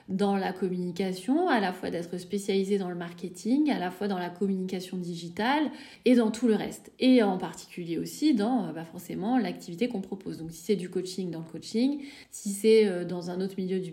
dans 0.09 0.37
la 0.37 0.53
communication, 0.53 1.49
à 1.49 1.61
la 1.61 1.73
fois 1.73 1.91
d'être 1.91 2.19
spécialisé 2.19 2.79
dans 2.79 2.91
le 2.91 2.95
marketing, 2.95 3.71
à 3.71 3.79
la 3.79 3.91
fois 3.91 4.09
dans 4.09 4.19
la 4.19 4.31
communication 4.31 4.97
digitale 4.99 5.71
et 6.05 6.15
dans 6.15 6.31
tout 6.31 6.47
le 6.47 6.55
reste. 6.55 6.93
Et 7.01 7.23
en 7.23 7.39
particulier 7.39 7.99
aussi 7.99 8.35
dans 8.35 8.52
euh, 8.53 8.73
bah 8.73 8.85
forcément 8.85 9.39
l'activité 9.39 9.89
qu'on 9.89 10.01
propose. 10.01 10.39
Donc 10.39 10.53
si 10.53 10.63
c'est 10.63 10.77
du 10.77 10.91
coaching 10.91 11.31
dans 11.31 11.41
le 11.41 11.45
coaching, 11.45 12.01
si 12.31 12.51
c'est 12.51 12.87
euh, 12.87 13.05
dans 13.05 13.31
un 13.31 13.41
autre 13.41 13.55
milieu 13.57 13.81
du 13.81 13.91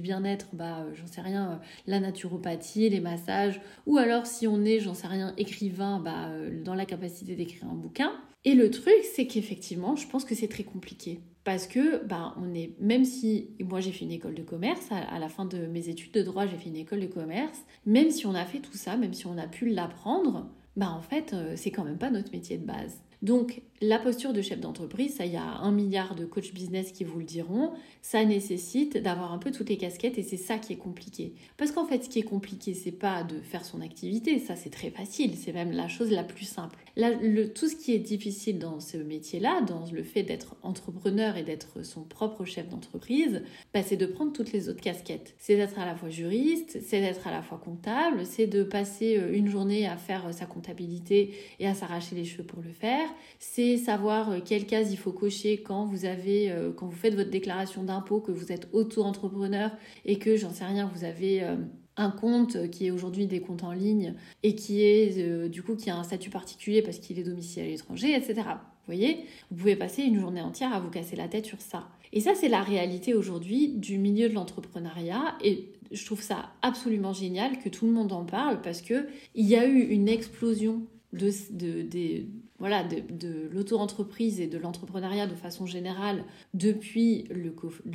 bien-être, 0.00 0.48
bah 0.52 0.80
euh, 0.80 0.94
j'en 0.94 1.06
sais 1.06 1.20
rien, 1.20 1.60
la 1.86 2.00
naturopathie, 2.00 2.88
les 2.88 3.00
massages, 3.00 3.60
ou 3.86 3.98
alors 3.98 4.26
si 4.26 4.46
on 4.46 4.64
est, 4.64 4.80
j'en 4.80 4.94
sais 4.94 5.06
rien, 5.06 5.34
écrivain, 5.36 6.00
bah 6.00 6.30
dans 6.64 6.74
la 6.74 6.86
capacité 6.86 7.34
d'écrire 7.34 7.68
un 7.70 7.74
bouquin. 7.74 8.12
Et 8.44 8.54
le 8.54 8.70
truc, 8.70 9.02
c'est 9.14 9.26
qu'effectivement, 9.26 9.96
je 9.96 10.06
pense 10.06 10.24
que 10.24 10.34
c'est 10.34 10.48
très 10.48 10.62
compliqué. 10.62 11.20
Parce 11.42 11.66
que, 11.66 12.04
bah, 12.04 12.34
on 12.40 12.54
est, 12.54 12.74
même 12.80 13.04
si 13.04 13.50
moi 13.60 13.80
j'ai 13.80 13.92
fait 13.92 14.04
une 14.04 14.12
école 14.12 14.34
de 14.34 14.42
commerce, 14.42 14.88
à, 14.90 15.18
la 15.18 15.28
fin 15.28 15.44
de 15.44 15.66
mes 15.66 15.88
études 15.88 16.12
de 16.12 16.22
droit, 16.22 16.46
j'ai 16.46 16.56
fait 16.56 16.68
une 16.68 16.76
école 16.76 17.00
de 17.00 17.06
commerce, 17.06 17.58
même 17.86 18.10
si 18.10 18.26
on 18.26 18.34
a 18.34 18.44
fait 18.44 18.58
tout 18.58 18.76
ça, 18.76 18.96
même 18.96 19.14
si 19.14 19.26
on 19.26 19.38
a 19.38 19.46
pu 19.46 19.68
l'apprendre, 19.68 20.48
bah 20.76 20.90
en 20.90 21.00
fait, 21.00 21.34
c'est 21.54 21.70
quand 21.70 21.84
même 21.84 21.98
pas 21.98 22.10
notre 22.10 22.32
métier 22.32 22.58
de 22.58 22.64
base. 22.64 23.00
Donc 23.26 23.60
la 23.82 23.98
posture 23.98 24.32
de 24.32 24.40
chef 24.40 24.60
d'entreprise, 24.60 25.16
ça 25.16 25.26
y 25.26 25.36
a 25.36 25.42
un 25.42 25.72
milliard 25.72 26.14
de 26.14 26.24
coach 26.24 26.54
business 26.54 26.92
qui 26.92 27.02
vous 27.02 27.18
le 27.18 27.24
diront, 27.24 27.72
ça 28.00 28.24
nécessite 28.24 28.96
d'avoir 28.96 29.32
un 29.32 29.38
peu 29.38 29.50
toutes 29.50 29.68
les 29.68 29.76
casquettes 29.76 30.16
et 30.16 30.22
c'est 30.22 30.36
ça 30.36 30.58
qui 30.58 30.72
est 30.72 30.78
compliqué. 30.78 31.34
Parce 31.56 31.72
qu'en 31.72 31.86
fait 31.86 32.04
ce 32.04 32.08
qui 32.08 32.20
est 32.20 32.22
compliqué 32.22 32.72
c'est 32.72 32.92
pas 32.92 33.24
de 33.24 33.40
faire 33.40 33.64
son 33.64 33.80
activité, 33.80 34.38
ça 34.38 34.54
c'est 34.54 34.70
très 34.70 34.90
facile, 34.90 35.34
c'est 35.34 35.52
même 35.52 35.72
la 35.72 35.88
chose 35.88 36.12
la 36.12 36.22
plus 36.22 36.46
simple. 36.46 36.78
le, 36.96 37.46
tout 37.48 37.68
ce 37.68 37.74
qui 37.74 37.92
est 37.92 37.98
difficile 37.98 38.60
dans 38.60 38.78
ce 38.78 38.96
métier-là, 38.96 39.60
dans 39.62 39.84
le 39.92 40.04
fait 40.04 40.22
d'être 40.22 40.54
entrepreneur 40.62 41.36
et 41.36 41.42
d'être 41.42 41.84
son 41.84 42.02
propre 42.02 42.44
chef 42.44 42.68
d'entreprise, 42.68 43.42
bah, 43.74 43.82
c'est 43.82 43.96
de 43.96 44.06
prendre 44.06 44.32
toutes 44.32 44.52
les 44.52 44.68
autres 44.68 44.80
casquettes. 44.80 45.34
C'est 45.38 45.56
d'être 45.56 45.78
à 45.78 45.84
la 45.84 45.96
fois 45.96 46.10
juriste, 46.10 46.78
c'est 46.80 47.00
d'être 47.00 47.26
à 47.26 47.32
la 47.32 47.42
fois 47.42 47.58
comptable, 47.58 48.24
c'est 48.24 48.46
de 48.46 48.62
passer 48.62 49.18
euh, 49.18 49.34
une 49.34 49.48
journée 49.48 49.86
à 49.86 49.96
faire 49.96 50.28
euh, 50.28 50.32
sa 50.32 50.46
comptabilité 50.46 51.34
et 51.58 51.66
à 51.66 51.74
s'arracher 51.74 52.14
les 52.14 52.24
cheveux 52.24 52.44
pour 52.44 52.62
le 52.62 52.72
faire, 52.72 53.08
c'est 53.38 53.76
savoir 53.76 54.30
euh, 54.30 54.38
quelle 54.44 54.66
case 54.66 54.92
il 54.92 54.96
faut 54.96 55.12
cocher 55.12 55.62
quand 55.62 55.84
vous 55.86 56.04
avez, 56.04 56.50
euh, 56.50 56.72
quand 56.72 56.86
vous 56.86 56.96
faites 56.96 57.14
votre 57.14 57.30
déclaration 57.30 57.82
d'impôt, 57.82 58.20
que 58.20 58.32
vous 58.32 58.52
êtes 58.52 58.68
auto-entrepreneur 58.72 59.70
et 60.04 60.18
que, 60.18 60.36
j'en 60.36 60.50
sais 60.50 60.64
rien, 60.64 60.90
vous 60.94 61.04
avez 61.04 61.42
euh, 61.42 61.56
un 61.96 62.10
compte 62.10 62.70
qui 62.70 62.86
est 62.86 62.90
aujourd'hui 62.90 63.26
des 63.26 63.40
comptes 63.40 63.64
en 63.64 63.72
ligne 63.72 64.14
et 64.42 64.54
qui 64.54 64.82
est 64.82 65.48
du 65.48 65.62
coup 65.62 65.76
qui 65.76 65.88
a 65.88 65.96
un 65.96 66.04
statut 66.04 66.28
particulier 66.28 66.82
parce 66.82 66.98
qu'il 66.98 67.18
est 67.18 67.22
domicilié 67.22 67.66
à 67.66 67.70
l'étranger, 67.70 68.14
etc. 68.14 68.34
Vous 68.34 68.94
voyez, 68.94 69.24
vous 69.50 69.56
pouvez 69.56 69.76
passer 69.76 70.02
une 70.02 70.20
journée 70.20 70.42
entière 70.42 70.74
à 70.74 70.80
vous 70.80 70.90
casser 70.90 71.16
la 71.16 71.26
tête 71.26 71.46
sur 71.46 71.60
ça. 71.60 71.88
Et 72.12 72.20
ça, 72.20 72.34
c'est 72.34 72.48
la 72.48 72.62
réalité 72.62 73.14
aujourd'hui 73.14 73.68
du 73.68 73.98
milieu 73.98 74.28
de 74.28 74.34
l'entrepreneuriat. 74.34 75.36
Et 75.42 75.72
je 75.90 76.04
trouve 76.04 76.22
ça 76.22 76.52
absolument 76.62 77.12
génial 77.12 77.58
que 77.58 77.68
tout 77.68 77.86
le 77.86 77.92
monde 77.92 78.12
en 78.12 78.24
parle 78.24 78.60
parce 78.60 78.82
que 78.82 79.06
il 79.34 79.46
y 79.46 79.56
a 79.56 79.66
eu 79.66 79.80
une 79.80 80.08
explosion 80.08 80.82
de, 81.12 81.30
de, 81.50 82.26
voilà, 82.58 82.84
de, 82.84 83.48
l'auto-entreprise 83.52 84.40
et 84.40 84.46
de 84.46 84.56
l'entrepreneuriat 84.58 85.26
de 85.26 85.34
façon 85.34 85.66
générale 85.66 86.24
depuis 86.54 87.24
le, 87.30 87.50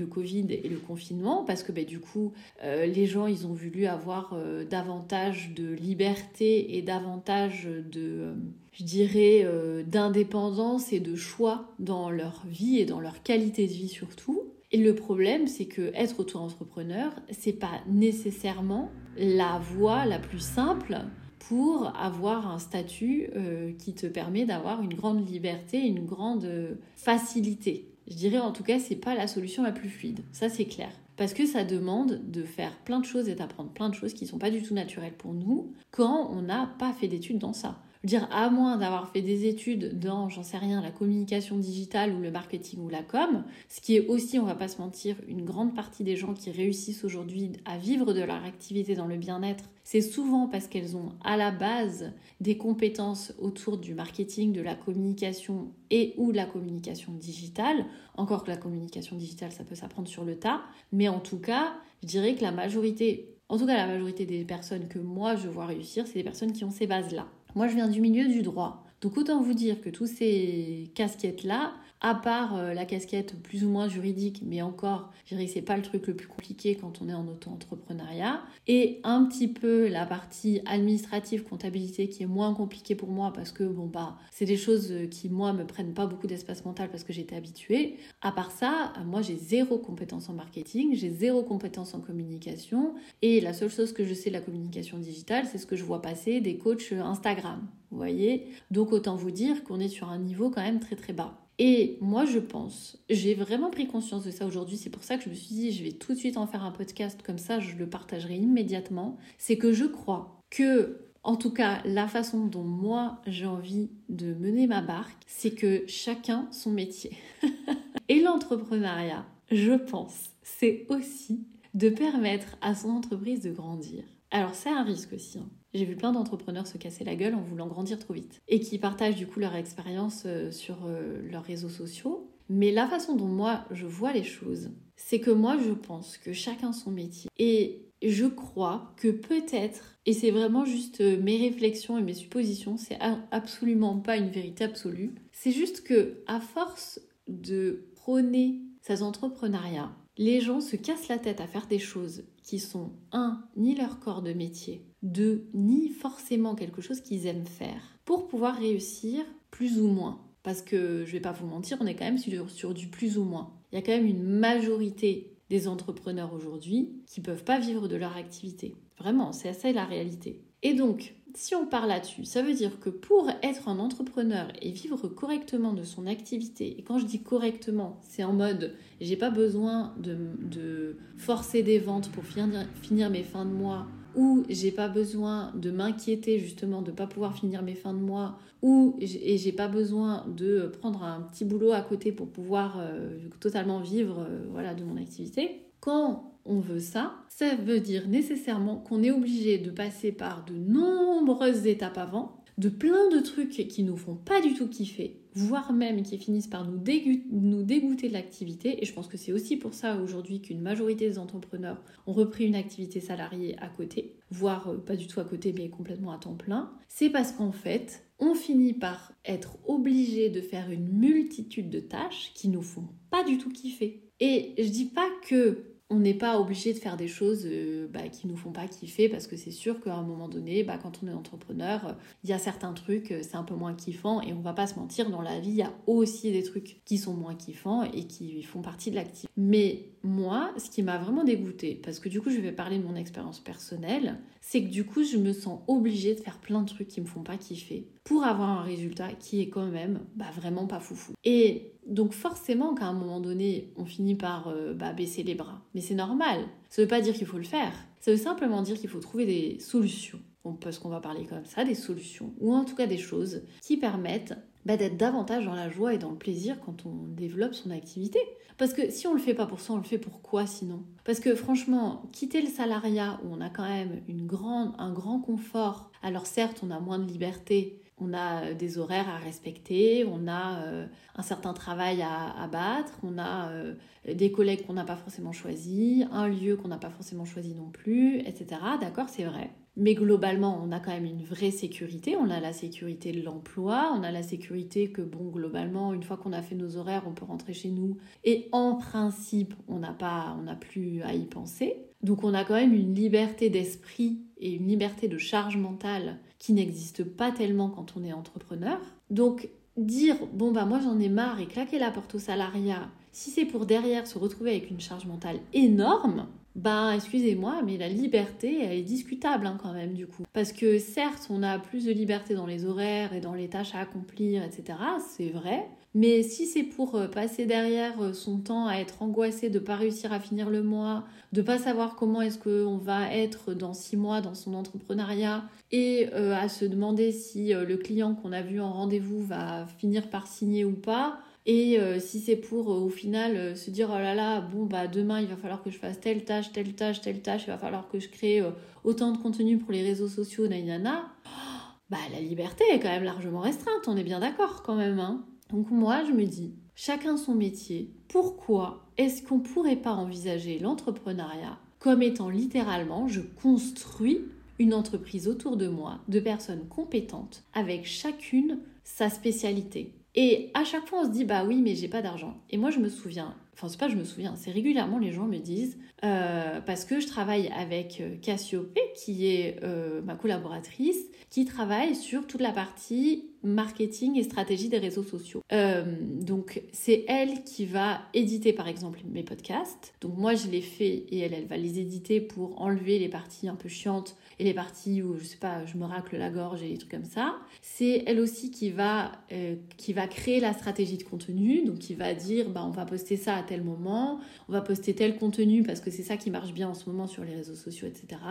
Covid 0.06 0.48
et 0.51 0.70
le 0.70 0.77
confinement, 0.77 1.44
parce 1.44 1.63
que 1.63 1.72
ben, 1.72 1.86
du 1.86 2.00
coup, 2.00 2.34
euh, 2.63 2.86
les 2.86 3.08
gens, 3.08 3.27
ils 3.27 3.48
ont 3.48 3.53
voulu 3.53 3.86
avoir 3.86 4.34
euh, 4.34 4.63
davantage 4.63 5.53
de 5.56 5.74
liberté 5.74 6.77
et 6.77 6.82
davantage 6.82 7.65
de, 7.65 8.01
euh, 8.01 8.34
je 8.72 8.84
dirais, 8.84 9.48
d'indépendance 9.88 10.94
et 10.94 11.00
de 11.00 11.15
choix 11.15 11.74
dans 11.80 12.10
leur 12.10 12.44
vie 12.48 12.80
et 12.80 12.86
dans 12.86 13.00
leur 13.00 13.24
qualité 13.24 13.68
de 13.68 13.74
vie 13.74 13.89
surtout. 13.89 14.44
Et 14.72 14.77
le 14.77 14.96
problème, 14.96 15.48
c'est 15.48 15.65
que 15.65 15.91
être 15.94 16.20
auto-entrepreneur, 16.20 17.12
c'est 17.30 17.53
pas 17.53 17.82
nécessairement 17.88 18.89
la 19.18 19.60
voie 19.60 20.06
la 20.06 20.20
plus 20.20 20.39
simple 20.39 21.01
pour 21.48 21.92
avoir 21.98 22.50
un 22.50 22.60
statut 22.60 23.30
euh, 23.36 23.72
qui 23.80 23.94
te 23.94 24.06
permet 24.06 24.46
d'avoir 24.46 24.82
une 24.82 24.94
grande 24.94 25.28
liberté, 25.28 25.80
une 25.80 26.06
grande 26.06 26.46
euh, 26.46 26.76
facilité. 26.96 27.88
Je 28.08 28.16
dirais 28.16 28.40
en 28.40 28.52
tout 28.52 28.64
cas, 28.64 28.80
c'est 28.80 28.96
pas 28.96 29.16
la 29.16 29.28
solution 29.28 29.64
la 29.64 29.72
plus 29.72 29.90
fluide. 29.90 30.20
Ça, 30.32 30.50
c'est 30.50 30.66
clair. 30.66 30.92
Parce 31.18 31.34
que 31.34 31.46
ça 31.46 31.64
demande 31.64 32.22
de 32.30 32.44
faire 32.44 32.78
plein 32.80 33.00
de 33.00 33.06
choses 33.06 33.28
et 33.28 33.36
d'apprendre 33.36 33.72
plein 33.72 33.90
de 33.90 33.96
choses 33.96 34.14
qui 34.14 34.26
sont 34.26 34.38
pas 34.38 34.50
du 34.50 34.62
tout 34.62 34.74
naturelles 34.74 35.14
pour 35.18 35.34
nous 35.34 35.74
quand 35.92 36.30
on 36.32 36.42
n'a 36.42 36.74
pas 36.80 36.94
fait 36.94 37.08
d'études 37.08 37.40
dans 37.40 37.54
ça 37.54 37.80
dire, 38.03 38.27
à 38.31 38.50
moins 38.50 38.77
d'avoir 38.77 39.10
fait 39.10 39.22
des 39.22 39.48
études 39.48 40.00
dans, 40.00 40.29
j'en 40.29 40.43
sais 40.43 40.58
rien, 40.58 40.81
la 40.81 40.91
communication 40.91 41.58
digitale 41.58 42.13
ou 42.13 42.20
le 42.20 42.31
marketing 42.31 42.79
ou 42.79 42.89
la 42.89 43.03
com, 43.03 43.43
ce 43.70 43.81
qui 43.81 43.96
est 43.96 44.08
aussi, 44.08 44.39
on 44.39 44.46
va 44.46 44.55
pas 44.55 44.67
se 44.67 44.81
mentir, 44.81 45.15
une 45.27 45.46
grande 45.46 45.75
partie 45.75 46.03
des 46.03 46.15
gens 46.15 46.34
qui 46.34 46.51
réussissent 46.51 47.03
aujourd'hui 47.03 47.51
à 47.65 47.77
vivre 47.77 48.13
de 48.13 48.22
leur 48.22 48.43
activité 48.43 48.96
dans 48.96 49.05
le 49.05 49.17
bien-être, 49.17 49.65
c'est 49.84 50.01
souvent 50.01 50.48
parce 50.48 50.67
qu'elles 50.67 50.96
ont 50.96 51.13
à 51.24 51.38
la 51.38 51.51
base 51.51 52.13
des 52.39 52.58
compétences 52.58 53.34
autour 53.39 53.77
du 53.77 53.93
marketing, 53.93 54.53
de 54.53 54.62
la 54.62 54.75
communication 54.75 55.72
et 55.89 56.13
ou 56.17 56.31
de 56.31 56.38
la 56.38 56.46
communication 56.46 57.13
digitale. 57.13 57.86
Encore 58.15 58.43
que 58.43 58.51
la 58.51 58.58
communication 58.58 59.15
digitale, 59.17 59.51
ça 59.51 59.63
peut 59.63 59.75
s'apprendre 59.75 60.08
sur 60.08 60.24
le 60.24 60.38
tas, 60.38 60.62
mais 60.91 61.08
en 61.08 61.20
tout 61.20 61.39
cas, 61.39 61.74
je 62.03 62.08
dirais 62.08 62.36
que 62.36 62.41
la 62.41 62.51
majorité, 62.51 63.36
en 63.50 63.58
tout 63.58 63.65
cas 63.65 63.75
la 63.75 63.88
majorité 63.88 64.25
des 64.25 64.46
personnes 64.46 64.88
que 64.88 65.00
moi 65.00 65.36
je 65.36 65.48
vois 65.48 65.65
réussir, 65.65 66.08
c'est 66.08 66.13
des 66.13 66.24
personnes 66.24 66.53
qui 66.53 66.63
ont 66.63 66.72
ces 66.72 66.88
bases-là. 66.88 67.27
Moi, 67.55 67.67
je 67.67 67.75
viens 67.75 67.88
du 67.88 68.01
milieu 68.01 68.27
du 68.27 68.41
droit. 68.41 68.86
Donc 69.01 69.17
autant 69.17 69.41
vous 69.41 69.53
dire 69.53 69.81
que 69.81 69.89
tous 69.89 70.05
ces 70.05 70.91
casquettes-là, 70.96 71.74
à 72.01 72.15
part 72.15 72.58
euh, 72.58 72.74
la 72.74 72.86
casquette 72.86 73.41
plus 73.41 73.63
ou 73.63 73.70
moins 73.70 73.88
juridique, 73.88 74.41
mais 74.43 74.62
encore, 74.62 75.12
je 75.25 75.36
dirais 75.36 75.46
que 75.46 75.53
c'est 75.53 75.62
pas 75.62 75.77
le 75.77 75.84
truc 75.84 76.08
le 76.08 76.15
plus 76.15 76.27
compliqué 76.27 76.75
quand 76.75 77.01
on 77.01 77.08
est 77.08 77.13
en 77.13 77.27
auto-entrepreneuriat, 77.27 78.41
et 78.67 79.00
un 79.03 79.25
petit 79.25 79.48
peu 79.48 79.88
la 79.88 80.05
partie 80.05 80.62
administrative, 80.65 81.43
comptabilité 81.43 82.10
qui 82.10 82.24
est 82.24 82.27
moins 82.27 82.53
compliquée 82.53 82.96
pour 82.96 83.10
moi 83.10 83.31
parce 83.34 83.51
que 83.51 83.63
bon 83.63 83.86
bah 83.86 84.17
c'est 84.31 84.46
des 84.46 84.58
choses 84.58 84.93
qui 85.12 85.29
moi 85.29 85.53
me 85.53 85.65
prennent 85.65 85.93
pas 85.93 86.08
beaucoup 86.08 86.27
d'espace 86.27 86.65
mental 86.65 86.89
parce 86.89 87.03
que 87.03 87.13
j'étais 87.13 87.36
habituée. 87.36 87.98
À 88.22 88.31
part 88.31 88.51
ça, 88.51 88.93
moi 89.05 89.22
j'ai 89.22 89.36
zéro 89.36 89.77
compétence 89.77 90.29
en 90.29 90.34
marketing, 90.34 90.96
j'ai 90.96 91.12
zéro 91.12 91.43
compétence 91.43 91.93
en 91.93 92.00
communication, 92.00 92.96
et 93.22 93.41
la 93.41 93.53
seule 93.53 93.70
chose 93.70 93.93
que 93.93 94.05
je 94.05 94.13
sais 94.13 94.29
de 94.29 94.36
la 94.36 94.41
communication 94.41 94.98
digitale, 94.98 95.46
c'est 95.51 95.60
ce 95.60 95.67
que 95.67 95.75
je 95.75 95.84
vois 95.84 96.01
passer 96.01 96.41
des 96.41 96.58
coachs 96.58 96.93
Instagram. 96.93 97.67
Vous 97.91 97.98
voyez 97.98 98.48
Donc 98.72 98.91
autant 98.91 99.15
vous 99.15 99.31
dire 99.31 99.63
qu'on 99.63 99.79
est 99.79 99.89
sur 99.89 100.10
un 100.10 100.17
niveau 100.17 100.50
quand 100.50 100.62
même 100.62 100.79
très 100.79 100.96
très 100.96 101.13
bas. 101.13 101.38
Et 101.63 102.00
moi, 102.01 102.25
je 102.25 102.39
pense, 102.39 102.98
j'ai 103.08 103.36
vraiment 103.36 103.70
pris 103.70 103.86
conscience 103.86 104.24
de 104.24 104.32
ça 104.32 104.48
aujourd'hui. 104.48 104.77
C'est 104.77 104.89
pour 104.89 105.03
ça 105.03 105.18
que 105.18 105.25
je 105.25 105.30
me 105.30 105.36
suis 105.36 105.53
dit, 105.53 105.72
je 105.72 105.84
vais 105.84 105.91
tout 105.91 106.13
de 106.13 106.18
suite 106.18 106.38
en 106.38 106.48
faire 106.48 106.63
un 106.63 106.72
podcast 106.72 107.22
comme 107.24 107.38
ça, 107.38 107.60
je 107.60 107.75
le 107.75 107.88
partagerai 107.88 108.36
immédiatement. 108.36 109.15
C'est 109.38 109.60
que 109.60 109.72
je 109.72 109.86
crois 109.86 110.41
que, 110.50 111.06
en 111.22 111.36
tout 111.36 111.53
cas, 111.53 111.84
la 111.86 112.08
façon 112.08 112.48
dont 112.48 112.63
moi 112.63 113.22
j'ai 113.27 113.46
envie 113.46 113.91
de 114.10 114.34
mener 114.34 114.65
ma 114.65 114.82
barque, 114.82 115.22
c'est 115.27 115.51
que 115.51 115.84
chacun 115.86 116.48
son 116.50 116.72
métier. 116.72 117.15
Et 118.10 118.22
l'entrepreneuriat, 118.22 119.27
je 119.51 119.74
pense, 119.74 120.32
c'est 120.41 120.88
aussi 120.89 121.46
de 121.75 121.89
permettre 121.89 122.58
à 122.62 122.74
son 122.74 122.89
entreprise 122.89 123.41
de 123.41 123.51
grandir. 123.51 124.03
Alors 124.32 124.56
c'est 124.56 124.72
un 124.72 124.82
risque 124.82 125.13
aussi. 125.13 125.38
Hein. 125.38 125.61
J'ai 125.74 125.86
vu 125.86 125.96
plein 125.96 126.12
d'entrepreneurs 126.12 126.68
se 126.68 126.78
casser 126.78 127.04
la 127.04 127.16
gueule 127.16 127.36
en 127.36 127.42
voulant 127.42 127.68
grandir 127.68 127.98
trop 127.98 128.13
vite 128.13 128.42
et 128.48 128.60
qui 128.60 128.78
partagent 128.78 129.16
du 129.16 129.28
coup 129.28 129.40
leur 129.40 129.56
expérience 129.56 130.24
euh, 130.25 130.51
sur 130.51 130.86
euh, 130.86 131.22
leurs 131.30 131.44
réseaux 131.44 131.70
sociaux. 131.70 132.30
Mais 132.50 132.72
la 132.72 132.88
façon 132.88 133.16
dont 133.16 133.28
moi 133.28 133.66
je 133.72 133.86
vois 133.86 134.12
les 134.12 134.24
choses, 134.24 134.72
c'est 134.98 135.22
que 135.22 135.32
moi 135.32 135.58
je 135.58 135.72
pense 135.72 136.18
que 136.18 136.34
chacun 136.34 136.74
son 136.74 136.92
métier 136.92 137.30
et 137.38 137.88
je 138.01 138.25
crois 138.25 138.94
que 138.98 139.10
peut-être, 139.10 140.00
et 140.06 140.13
c'est 140.13 140.32
vraiment 140.32 140.66
juste 140.66 141.01
euh, 141.01 141.22
mes 141.22 141.38
réflexions 141.38 141.98
et 141.98 142.04
mes 142.04 142.16
suppositions, 142.16 142.75
c'est 142.75 142.98
absolument 143.32 144.00
pas 144.00 144.18
une 144.18 144.30
vérité 144.30 144.63
absolue. 144.63 145.16
C'est 145.32 145.51
juste 145.51 145.84
que 145.84 146.24
à 146.28 146.42
force 146.42 147.00
de 147.28 147.92
prôner 147.96 148.62
ces 148.82 149.04
entrepreneuriats, 149.04 149.96
les 150.18 150.42
gens 150.42 150.62
se 150.62 150.75
cassent 150.75 151.08
la 151.08 151.20
tête 151.20 151.40
à 151.42 151.48
faire 151.48 151.68
des 151.68 151.80
choses 151.80 152.25
qui 152.44 152.60
sont, 152.60 152.92
un, 153.12 153.44
ni 153.56 153.75
leur 153.75 154.00
corps 154.00 154.22
de 154.22 154.34
métier, 154.34 154.91
deux, 155.01 155.48
ni 155.53 155.89
forcément 155.89 156.55
quelque 156.55 156.81
chose 156.81 157.01
qu'ils 157.01 157.27
aiment 157.27 157.46
faire, 157.46 157.98
pour 158.05 158.27
pouvoir 158.27 158.58
réussir 158.58 159.24
plus 159.50 159.79
ou 159.79 159.88
moins. 159.88 160.22
Parce 160.43 160.62
que 160.62 161.05
je 161.05 161.12
vais 161.12 161.20
pas 161.20 161.31
vous 161.31 161.46
mentir, 161.46 161.77
on 161.81 161.88
est 161.88 161.96
quand 161.96 162.05
même 162.05 162.17
sur, 162.17 162.74
du 162.74 162.88
plus 162.88 163.17
ou 163.17 163.24
moins. 163.24 163.53
Il 163.72 163.75
y 163.75 163.77
a 163.77 163.81
quand 163.81 163.91
même 163.91 164.08
une 164.08 164.24
majorité 164.24 165.34
des 165.50 165.67
entrepreneurs 165.67 166.34
aujourd'hui 166.34 166.89
qui 167.05 167.22
peuvent 167.22 167.43
pas 167.43 167.60
vivre 167.60 167.88
de 167.88 167.96
leur 167.96 168.15
activité. 168.15 168.75
Vraiment, 168.98 169.34
c'est 169.34 169.53
ça 169.53 169.72
la 169.72 169.86
réalité. 169.86 170.41
Et 170.63 170.74
donc, 170.74 171.15
si 171.36 171.55
on 171.55 171.65
part 171.65 171.88
là-dessus, 171.88 172.25
ça 172.25 172.41
veut 172.41 172.53
dire 172.53 172.79
que 172.79 172.89
pour 172.89 173.29
être 173.41 173.67
un 173.67 173.79
entrepreneur 173.79 174.51
et 174.62 174.72
vivre 174.72 175.08
correctement 175.08 175.74
de 175.74 175.84
son 175.84 176.05
activité, 176.05 176.77
et 176.77 176.84
quand 176.84 177.00
je 177.00 177.05
dis 177.05 177.22
correctement, 177.22 178.00
c'est 178.01 178.24
en 178.24 178.34
mode 178.34 178.75
j'ai 179.00 179.15
pas 179.17 179.29
besoin 179.29 179.93
de, 179.98 180.98
forcer 181.17 181.63
des 181.63 181.79
ventes 181.79 182.12
pour 182.12 182.25
finir, 182.25 182.65
finir 182.81 183.10
mes 183.10 183.24
fins 183.24 183.46
de 183.46 183.51
mois, 183.51 183.88
ou 184.15 184.44
j'ai 184.50 184.72
pas 184.72 184.88
besoin 184.88 185.51
de 185.56 185.72
m'inquiéter 185.72 186.39
justement 186.39 186.82
de 186.82 186.91
pas 186.91 187.08
pouvoir 187.08 187.36
finir 187.36 187.62
mes 187.63 187.75
fins 187.75 187.94
de 187.94 188.00
mois, 188.00 188.38
ou 188.62 188.96
et 189.00 189.38
j'ai 189.38 189.51
pas 189.51 189.68
besoin 189.68 190.25
de 190.27 190.72
prendre 190.80 191.03
un 191.03 191.22
petit 191.22 191.46
boulot 191.46 191.72
à 191.72 191.82
côté 191.82 192.12
pour 192.12 192.27
pouvoir 192.27 192.77
euh, 192.80 193.18
totalement 193.39 193.80
vivre 193.80 194.20
euh, 194.20 194.46
voilà, 194.51 194.75
de 194.75 194.84
mon 194.84 194.98
activité. 194.98 195.65
Quand 195.80 196.32
on 196.46 196.60
veut 196.60 196.80
ça, 196.80 197.13
ça 197.30 197.56
veut 197.56 197.80
dire 197.80 198.08
nécessairement 198.08 198.77
qu'on 198.77 199.03
est 199.03 199.12
obligé 199.12 199.58
de 199.58 199.72
passer 199.72 200.12
par 200.12 200.46
de 200.46 200.53
nombreuses 200.53 201.65
étapes 201.65 201.98
avant, 201.98 202.41
de 202.62 202.70
plein 202.70 203.10
de 203.10 203.20
trucs 203.20 203.68
qui 203.68 203.82
nous 203.82 203.98
font 203.98 204.15
pas 204.15 204.39
du 204.39 204.53
tout 204.53 204.68
kiffer, 204.68 205.20
voire 205.34 205.74
même 205.74 206.03
qui 206.03 206.20
finissent 206.20 206.46
par 206.46 206.70
nous, 206.70 206.77
dégoûter 206.77 208.08
de 208.08 208.13
l'activité. 208.13 208.82
Et 208.82 208.86
je 208.86 208.94
pense 208.94 209.08
que 209.08 209.18
c'est 209.18 209.32
aussi 209.32 209.58
pour 209.58 209.74
ça 209.74 210.00
aujourd'hui 210.00 210.44
qu'une 210.44 210.62
majorité 210.62 211.10
des 211.10 211.18
entrepreneurs 211.18 211.82
ont 212.06 212.13
repris 212.13 212.46
une 212.46 212.53
activité 212.53 213.00
salariée 213.00 213.58
à 213.60 213.68
côté, 213.68 214.15
voire 214.30 214.70
euh, 214.70 214.77
pas 214.77 214.96
du 214.96 215.08
tout 215.08 215.20
à 215.20 215.24
côté, 215.24 215.56
mais 215.58 215.70
complètement 215.70 216.12
à 216.12 216.20
temps 216.20 216.36
plein. 216.36 216.72
C'est 216.88 217.10
parce 217.10 217.32
qu'en 217.32 217.51
fait, 217.51 218.06
on 218.20 218.36
finit 218.36 218.74
par 218.74 219.12
être 219.25 219.58
obligé 219.65 220.30
de 220.30 220.41
faire 220.41 220.70
une 220.70 220.88
multitude 220.88 221.72
de 221.72 221.80
tâches 221.80 222.32
qui 222.36 222.48
nous 222.48 222.62
font 222.62 222.89
pas 223.10 223.24
du 223.24 223.39
tout 223.39 223.50
kiffer. 223.50 224.12
Et 224.20 224.53
je 224.60 224.70
dis 224.70 224.86
pas 224.86 225.10
que 225.27 225.71
on 225.92 226.00
n'est 226.00 226.14
pas 226.14 226.40
obligé 226.40 226.74
de 226.74 226.80
faire 226.80 226.96
des 226.96 227.10
choses 227.10 227.44
euh, 227.46 227.88
bah, 227.92 228.08
qui 228.08 228.28
nous 228.28 228.38
font 228.38 228.52
pas 228.52 228.66
kiffer 228.66 229.10
parce 229.10 229.28
que 229.28 229.36
c'est 229.36 229.52
sûr 229.52 229.82
qu'à 229.82 229.94
un 229.94 230.04
moment 230.04 230.30
donné, 230.30 230.64
bah, 230.64 230.80
quand 230.82 231.02
on 231.04 231.08
est 231.08 231.14
entrepreneur, 231.14 231.98
il 232.24 232.30
y 232.30 232.34
a 232.34 232.40
certains 232.40 232.72
trucs, 232.72 233.12
euh, 233.12 233.20
c'est 233.22 233.36
un 233.36 233.44
peu 233.44 233.56
moins 233.56 233.74
kiffant 233.74 234.22
et 234.22 234.32
on 234.32 234.40
va 234.40 234.54
pas 234.54 234.68
se 234.68 234.76
mentir, 234.76 235.10
dans 235.10 235.22
la 235.22 235.40
vie, 235.40 235.50
il 235.50 235.56
y 235.56 235.62
a 235.62 235.74
aussi 235.88 236.32
des 236.32 236.44
trucs 236.44 236.82
qui 236.86 236.98
sont 236.98 237.14
moins 237.14 237.36
kiffants 237.36 237.84
et 237.84 238.06
qui 238.06 238.42
font 238.42 238.62
partie 238.62 238.90
de 238.90 238.96
l'activité. 238.96 239.28
Mais 239.36 239.90
moi, 240.02 240.54
ce 240.58 240.70
qui 240.70 240.82
m'a 240.82 240.98
vraiment 240.98 241.26
dégoûté, 241.26 241.80
parce 241.84 242.00
que 242.00 242.08
du 242.08 242.22
coup, 242.22 242.30
je 242.30 242.40
vais 242.40 242.54
parler 242.54 242.78
de 242.78 242.84
mon 242.84 242.96
expérience 242.96 243.42
personnelle, 243.42 244.18
c'est 244.42 244.64
que 244.64 244.70
du 244.70 244.86
coup, 244.86 245.04
je 245.04 245.18
me 245.18 245.34
sens 245.34 245.62
obligée 245.68 246.16
de 246.16 246.20
faire 246.20 246.40
plein 246.40 246.64
de 246.64 246.68
trucs 246.68 246.88
qui 246.88 247.00
me 247.00 247.06
font 247.06 247.22
pas 247.22 247.38
kiffer 247.38 247.88
pour 248.04 248.24
avoir 248.24 248.50
un 248.50 248.64
résultat 248.64 249.14
qui 249.14 249.40
est 249.40 249.50
quand 249.50 249.68
même 249.68 250.02
bah, 250.16 250.26
vraiment 250.36 250.66
pas 250.66 250.80
foufou. 250.80 251.14
Et 251.24 251.74
donc 251.88 252.14
forcément 252.14 252.74
qu'à 252.74 252.86
un 252.86 252.94
moment 252.94 253.20
donné, 253.20 253.72
on 253.78 253.86
finit 253.86 254.16
par 254.16 254.48
euh, 254.48 254.74
bah, 254.74 254.94
baisser 254.94 255.24
les 255.24 255.36
bras. 255.36 255.62
Mais 255.76 255.82
c'est 255.82 255.96
normal. 255.96 256.40
Ça 256.70 256.82
veut 256.82 256.88
pas 256.88 257.02
dire 257.02 257.14
qu'il 257.14 257.28
faut 257.28 257.38
le 257.38 257.44
faire. 257.44 257.72
Ça 258.00 258.12
veut 258.12 258.18
simplement 258.18 258.64
dire 258.64 258.80
qu'il 258.80 258.90
faut 258.90 259.00
trouver 259.00 259.26
des 259.26 259.60
solutions. 259.60 260.20
parce 260.60 260.80
qu'on 260.80 260.90
va 260.90 261.00
parler 261.00 261.26
comme 261.26 261.46
ça, 261.46 261.64
des 261.64 261.76
solutions, 261.76 262.34
ou 262.40 262.54
en 262.54 262.66
tout 262.66 262.76
cas 262.76 262.88
des 262.88 262.98
choses 262.98 263.44
qui 263.62 263.78
permettent 263.78 264.34
bah, 264.65 264.77
d'être 264.77 264.98
davantage 264.98 265.46
dans 265.46 265.56
la 265.56 265.70
joie 265.70 265.94
et 265.94 265.98
dans 265.98 266.12
le 266.12 266.18
plaisir 266.18 266.60
quand 266.65 266.86
on 266.86 267.08
développe 267.08 267.53
son 267.53 267.72
activité. 267.72 268.20
Parce 268.58 268.74
que 268.74 268.91
si 268.91 269.08
on 269.08 269.13
le 269.13 269.20
fait 269.20 269.34
pas 269.34 269.48
pour 269.48 269.60
ça, 269.60 269.74
on 269.74 269.77
le 269.77 269.84
fait 269.84 269.98
pour 269.98 270.22
quoi 270.22 270.46
sinon? 270.46 270.84
Parce 271.03 271.20
que 271.20 271.34
franchement, 271.36 272.03
quitter 272.12 272.41
le 272.41 272.48
salariat 272.48 273.20
où 273.24 273.34
on 273.34 273.41
a 273.41 273.50
quand 273.50 273.68
même 273.68 274.01
une 274.08 274.27
grande, 274.27 274.74
un 274.77 274.91
grand 274.91 275.20
confort, 275.20 275.89
alors 276.03 276.25
certes 276.25 276.62
on 276.63 276.70
a 276.70 276.80
moins 276.80 277.00
de 277.00 277.06
liberté, 277.06 277.82
on 278.01 278.13
a 278.13 278.44
euh, 278.44 278.53
des 278.53 278.77
horaires 278.77 279.08
à 279.10 279.18
respecter, 279.18 280.06
on 280.06 280.27
a 280.27 280.60
euh, 280.63 280.88
un 281.15 281.22
certain 281.22 281.53
travail 281.53 282.01
à, 282.01 282.48
battre, 282.51 282.94
on 283.03 283.18
a 283.18 283.50
euh, 283.50 283.75
des 284.12 284.32
collègues 284.32 284.65
qu'on 284.65 284.74
n'a 284.74 284.84
pas 284.84 284.96
forcément 284.96 285.32
choisis, 285.32 286.06
un 286.12 286.27
lieu 286.27 286.56
qu'on 286.58 286.68
n'a 286.68 286.77
pas 286.77 286.89
forcément 286.89 287.25
choisi 287.25 287.53
non 287.53 287.70
plus, 287.70 288.20
etc. 288.20 288.62
D'accord, 288.80 289.08
c'est 289.10 289.24
vrai. 289.24 289.51
Mais 289.78 289.94
globalement, 289.94 290.62
on 290.62 290.72
a 290.72 290.80
quand 290.80 290.92
même 290.92 291.06
une 291.06 291.24
vraie 291.24 291.51
sécurité. 291.51 292.16
On 292.18 292.30
a 292.30 292.40
la 292.40 292.54
sécurité 292.54 293.12
de 293.12 293.22
l'emploi, 293.22 293.94
on 293.98 294.04
a 294.04 294.12
la 294.12 294.24
sécurité 294.24 294.92
que, 294.92 295.01
bon, 295.01 295.30
globalement, 295.30 295.94
une 295.94 296.04
fois 296.04 296.18
qu'on 296.18 296.34
a 296.34 296.42
fait 296.42 296.56
nos 296.56 296.75
horaires, 296.78 297.04
on 297.08 297.13
peut 297.13 297.25
rentrer 297.25 297.54
chez 297.54 297.70
nous. 297.70 297.98
Et 298.24 298.50
en 298.51 298.75
principe, 298.75 299.54
on 299.68 299.80
n'a 299.80 299.94
pas, 299.94 300.36
on 300.40 300.44
n'a 300.44 300.56
plus 300.56 301.01
à 301.04 301.13
y 301.13 301.25
penser. 301.25 301.86
Donc 302.04 302.24
on 302.24 302.34
a 302.34 302.44
quand 302.44 302.56
même 302.56 302.74
une 302.74 302.96
liberté 302.96 303.50
d'esprit 303.50 304.22
et 304.38 304.54
une 304.54 304.68
liberté 304.68 305.08
de 305.08 305.18
charge 305.18 305.58
mentale 305.58 306.18
qui 306.40 306.54
n'existe 306.54 307.04
pas 307.04 307.32
tellement 307.32 307.70
quand 307.70 307.94
on 307.96 308.04
est 308.04 308.13
entrepreneur. 308.13 308.80
Donc 309.12 309.50
dire 309.78 310.18
bon 310.34 310.51
bah 310.51 310.66
moi 310.66 310.80
j'en 310.80 311.00
ai 311.00 311.10
marre 311.10 311.40
et 311.40 311.46
claquer 311.46 311.80
la 311.80 311.92
porte 311.92 312.16
au 312.16 312.20
salariat, 312.20 312.90
si 313.12 313.30
c'est 313.30 313.46
pour 313.46 313.66
derrière 313.66 314.08
se 314.08 314.18
retrouver 314.18 314.51
avec 314.51 314.70
une 314.70 314.80
charge 314.80 315.06
mentale 315.06 315.40
énorme, 315.54 316.28
ben 316.55 316.91
excusez-moi, 316.91 317.62
mais 317.65 317.77
la 317.77 317.88
liberté, 317.88 318.60
elle 318.63 318.77
est 318.77 318.84
discutable 318.84 319.46
hein, 319.46 319.58
quand 319.62 319.74
même 319.74 319.93
du 319.93 320.08
coup. 320.08 320.24
Parce 320.34 320.51
que 320.51 320.79
certes, 320.79 321.27
on 321.29 321.43
a 321.43 321.60
plus 321.60 321.86
de 321.86 321.91
liberté 321.91 322.36
dans 322.36 322.46
les 322.46 322.65
horaires 322.65 323.13
et 323.13 323.22
dans 323.22 323.34
les 323.34 323.48
tâches 323.48 323.74
à 323.74 323.79
accomplir, 323.79 324.43
etc. 324.43 324.77
C'est 325.15 325.29
vrai. 325.29 325.67
Mais 325.93 326.24
si 326.24 326.46
c'est 326.46 326.63
pour 326.63 326.96
euh, 326.96 327.08
passer 327.08 327.46
derrière 327.46 328.01
euh, 328.01 328.13
son 328.13 328.39
temps 328.39 328.67
à 328.67 328.75
être 328.75 329.01
angoissé 329.01 329.50
de 329.50 329.60
pas 329.60 329.75
réussir 329.75 330.13
à 330.13 330.20
finir 330.20 330.50
le 330.50 330.63
mois, 330.63 331.03
de 331.34 331.41
pas 331.41 331.58
savoir 331.58 331.96
comment 331.96 332.22
est-ce 332.22 332.39
qu'on 332.39 332.77
va 332.77 333.13
être 333.13 333.53
dans 333.53 333.74
six 333.74 333.98
mois 333.98 334.22
dans 334.22 334.34
son 334.34 334.53
entrepreneuriat 334.53 335.43
et 335.72 336.10
euh, 336.13 336.34
à 336.36 336.48
se 336.48 336.65
demander 336.65 337.12
si 337.12 337.53
le 337.53 337.77
client 337.77 338.15
qu'on 338.15 338.31
a 338.31 338.41
vu 338.41 338.60
en 338.62 338.72
rendez-vous 338.72 339.22
va 339.22 339.65
finir 339.79 340.10
par 340.10 340.27
signer 340.27 340.65
ou 340.65 340.74
pas, 340.74 341.20
et 341.46 341.78
si 342.00 342.20
c'est 342.20 342.36
pour 342.36 342.68
au 342.68 342.90
final 342.90 343.58
se 343.58 343.72
dire 343.72 343.90
oh 343.92 343.98
là 343.98 344.14
là, 344.14 344.42
bon 344.42 344.66
bah 344.66 344.88
demain 344.88 345.20
il 345.22 345.28
va 345.28 345.36
falloir 345.36 345.64
que 345.64 345.70
je 345.70 345.78
fasse 345.78 346.00
telle 346.00 346.24
tâche, 346.24 346.52
telle 346.52 346.74
tâche, 346.74 347.02
telle 347.02 347.22
tâche, 347.22 347.44
il 347.48 347.52
va 347.52 347.58
falloir 347.58 347.88
que 347.90 348.00
je 348.00 348.10
crée 348.10 348.42
autant 348.84 349.12
de 349.12 349.18
contenu 349.18 349.58
pour 349.58 349.72
les 349.72 349.84
réseaux 349.84 350.08
sociaux, 350.08 350.48
nanana, 350.48 351.12
bah 351.90 351.98
la 352.12 352.20
liberté 352.20 352.64
est 352.72 352.80
quand 352.80 352.90
même 352.90 353.04
largement 353.04 353.40
restreinte, 353.40 353.88
on 353.88 353.98
est 353.98 354.04
bien 354.04 354.20
d'accord 354.20 354.64
quand 354.64 354.76
même. 354.76 355.00
Hein 355.00 355.26
donc 355.52 355.70
moi, 355.70 356.04
je 356.06 356.14
me 356.14 356.26
dis, 356.26 356.54
chacun 356.76 357.18
son 357.18 357.36
métier, 357.36 357.92
pourquoi 358.08 358.86
est-ce 358.98 359.22
qu'on 359.22 359.40
pourrait 359.40 359.76
pas 359.76 359.92
envisager 359.92 360.60
l'entrepreneuriat 360.60 361.58
comme 361.80 362.04
étant 362.04 362.30
littéralement, 362.30 363.08
je 363.08 363.22
construis 363.22 364.22
une 364.60 364.74
entreprise 364.74 365.28
autour 365.28 365.58
de 365.58 365.68
moi 365.68 366.00
de 366.08 366.20
personnes 366.20 366.68
compétentes 366.70 367.44
avec 367.54 367.86
chacune 367.86 368.60
sa 368.84 369.10
spécialité? 369.10 370.00
Et 370.15 370.51
à 370.53 370.63
chaque 370.63 370.88
fois, 370.88 371.01
on 371.01 371.06
se 371.06 371.12
dit, 371.12 371.25
bah 371.25 371.44
oui, 371.48 371.62
mais 371.62 371.75
j'ai 371.75 371.88
pas 371.88 372.01
d'argent. 372.01 372.41
Et 372.50 372.58
moi, 372.58 372.70
je 372.70 372.80
me 372.80 372.89
souviens, 372.89 373.36
enfin, 373.53 373.70
c'est 373.70 373.80
pas 373.80 373.88
je 373.88 373.96
me 373.96 374.03
souviens, 374.03 374.36
c'est 374.36 374.51
régulièrement 374.51 374.98
les 374.98 375.13
gens 375.13 375.25
me 375.25 375.38
disent, 375.38 375.77
euh, 376.03 376.60
parce 376.62 376.84
que 376.84 377.00
je 377.00 377.08
travaille 377.08 377.48
avec 377.56 378.01
euh, 378.01 378.18
Cassiope, 378.22 378.77
qui 378.96 379.27
est 379.27 379.60
euh, 379.63 380.01
ma 380.01 380.15
collaboratrice, 380.15 381.00
qui 381.30 381.46
travaille 381.46 381.96
sur 381.96 382.27
toute 382.27 382.41
la 382.41 382.51
partie 382.51 383.31
marketing 383.44 384.18
et 384.18 384.24
stratégie 384.24 384.70
des 384.70 384.78
réseaux 384.78 385.04
sociaux. 385.04 385.42
Euh, 385.52 385.84
donc 386.02 386.62
c'est 386.72 387.06
elle 387.08 387.44
qui 387.44 387.66
va 387.66 388.02
éditer 388.14 388.54
par 388.54 388.68
exemple 388.68 389.00
mes 389.10 389.24
podcasts. 389.24 389.94
Donc 390.02 390.18
moi 390.18 390.36
je 390.36 390.48
les 390.48 390.62
fais 390.62 391.06
et 391.10 391.20
elle, 391.20 391.34
elle 391.34 391.48
va 391.48 391.58
les 391.58 391.80
éditer 391.80 392.22
pour 392.22 392.62
enlever 392.62 393.00
les 393.00 393.10
parties 393.10 393.48
un 393.48 393.56
peu 393.56 393.70
chiantes 393.70 394.16
et 394.40 394.44
les 394.44 394.54
parties 394.54 395.02
où 395.02 395.18
je 395.18 395.24
sais 395.24 395.38
pas, 395.38 395.66
je 395.66 395.78
me 395.78 395.86
racle 395.86 396.18
la 396.18 396.30
gorge 396.30 396.62
et 396.64 396.70
des 396.70 396.78
trucs 396.78 396.92
comme 396.92 397.06
ça. 397.06 397.36
C'est 397.62 398.04
elle 398.06 398.20
aussi 398.20 398.52
qui 398.52 398.70
va 398.70 399.12
euh, 399.32 399.56
qui 399.78 399.94
va 399.94 400.08
créer 400.08 400.40
la 400.40 400.54
stratégie 400.54 400.98
de 400.98 401.04
contenu. 401.04 401.64
Donc 401.64 401.80
qui 401.80 401.96
va 401.96 402.14
dire 402.14 402.50
bah 402.50 402.64
on 402.66 402.72
va 402.72 402.86
poster 402.86 403.18
ça 403.18 403.36
à 403.36 403.44
tel 403.44 403.64
moment, 403.64 404.20
on 404.50 404.52
va 404.52 404.62
poster 404.62 404.94
tel 404.94 405.18
contenu 405.18 405.64
parce 405.64 405.80
que 405.80 405.90
c'est 405.90 406.04
ça 406.04 406.18
qui 406.18 406.30
marche 406.30 406.54
bien 406.54 406.70
en 406.70 406.74
ce 406.74 406.90
moment 406.90 407.08
sur 407.08 407.24
les 407.24 407.36
réseaux 407.36 407.56
sociaux, 407.56 407.88
etc. 407.88 408.22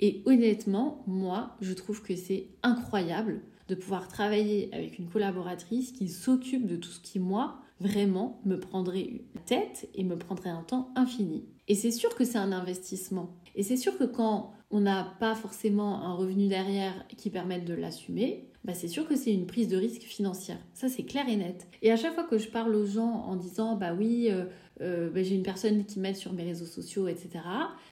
Et 0.00 0.22
honnêtement, 0.24 1.02
moi 1.06 1.56
je 1.60 1.72
trouve 1.72 2.02
que 2.02 2.14
c'est 2.14 2.46
incroyable 2.62 3.40
de 3.68 3.74
pouvoir 3.74 4.08
travailler 4.08 4.68
avec 4.72 4.98
une 4.98 5.08
collaboratrice 5.08 5.92
qui 5.92 6.08
s'occupe 6.08 6.66
de 6.66 6.76
tout 6.76 6.90
ce 6.90 7.00
qui, 7.00 7.18
moi, 7.18 7.60
vraiment 7.80 8.40
me 8.44 8.58
prendrait 8.58 9.22
la 9.34 9.40
tête 9.42 9.88
et 9.94 10.04
me 10.04 10.16
prendrait 10.16 10.50
un 10.50 10.62
temps 10.62 10.90
infini. 10.94 11.44
Et 11.68 11.74
c'est 11.74 11.90
sûr 11.90 12.14
que 12.14 12.24
c'est 12.24 12.38
un 12.38 12.52
investissement. 12.52 13.34
Et 13.54 13.62
c'est 13.62 13.76
sûr 13.76 13.98
que 13.98 14.04
quand 14.04 14.52
on 14.70 14.80
n'a 14.80 15.14
pas 15.20 15.34
forcément 15.34 16.02
un 16.02 16.14
revenu 16.14 16.48
derrière 16.48 16.94
qui 17.16 17.28
permette 17.28 17.64
de 17.64 17.74
l'assumer, 17.74 18.48
bah 18.64 18.74
c'est 18.74 18.88
sûr 18.88 19.06
que 19.06 19.16
c'est 19.16 19.32
une 19.32 19.46
prise 19.46 19.68
de 19.68 19.76
risque 19.76 20.02
financière. 20.02 20.58
Ça, 20.72 20.88
c'est 20.88 21.02
clair 21.02 21.28
et 21.28 21.36
net. 21.36 21.66
Et 21.82 21.90
à 21.90 21.96
chaque 21.96 22.14
fois 22.14 22.24
que 22.24 22.38
je 22.38 22.48
parle 22.48 22.74
aux 22.74 22.86
gens 22.86 23.24
en 23.26 23.36
disant, 23.36 23.76
bah 23.76 23.92
oui, 23.96 24.28
euh, 24.30 24.44
euh, 24.80 25.10
bah, 25.10 25.22
j'ai 25.22 25.34
une 25.34 25.42
personne 25.42 25.84
qui 25.84 26.00
m'aide 26.00 26.16
sur 26.16 26.32
mes 26.32 26.44
réseaux 26.44 26.66
sociaux, 26.66 27.08
etc. 27.08 27.40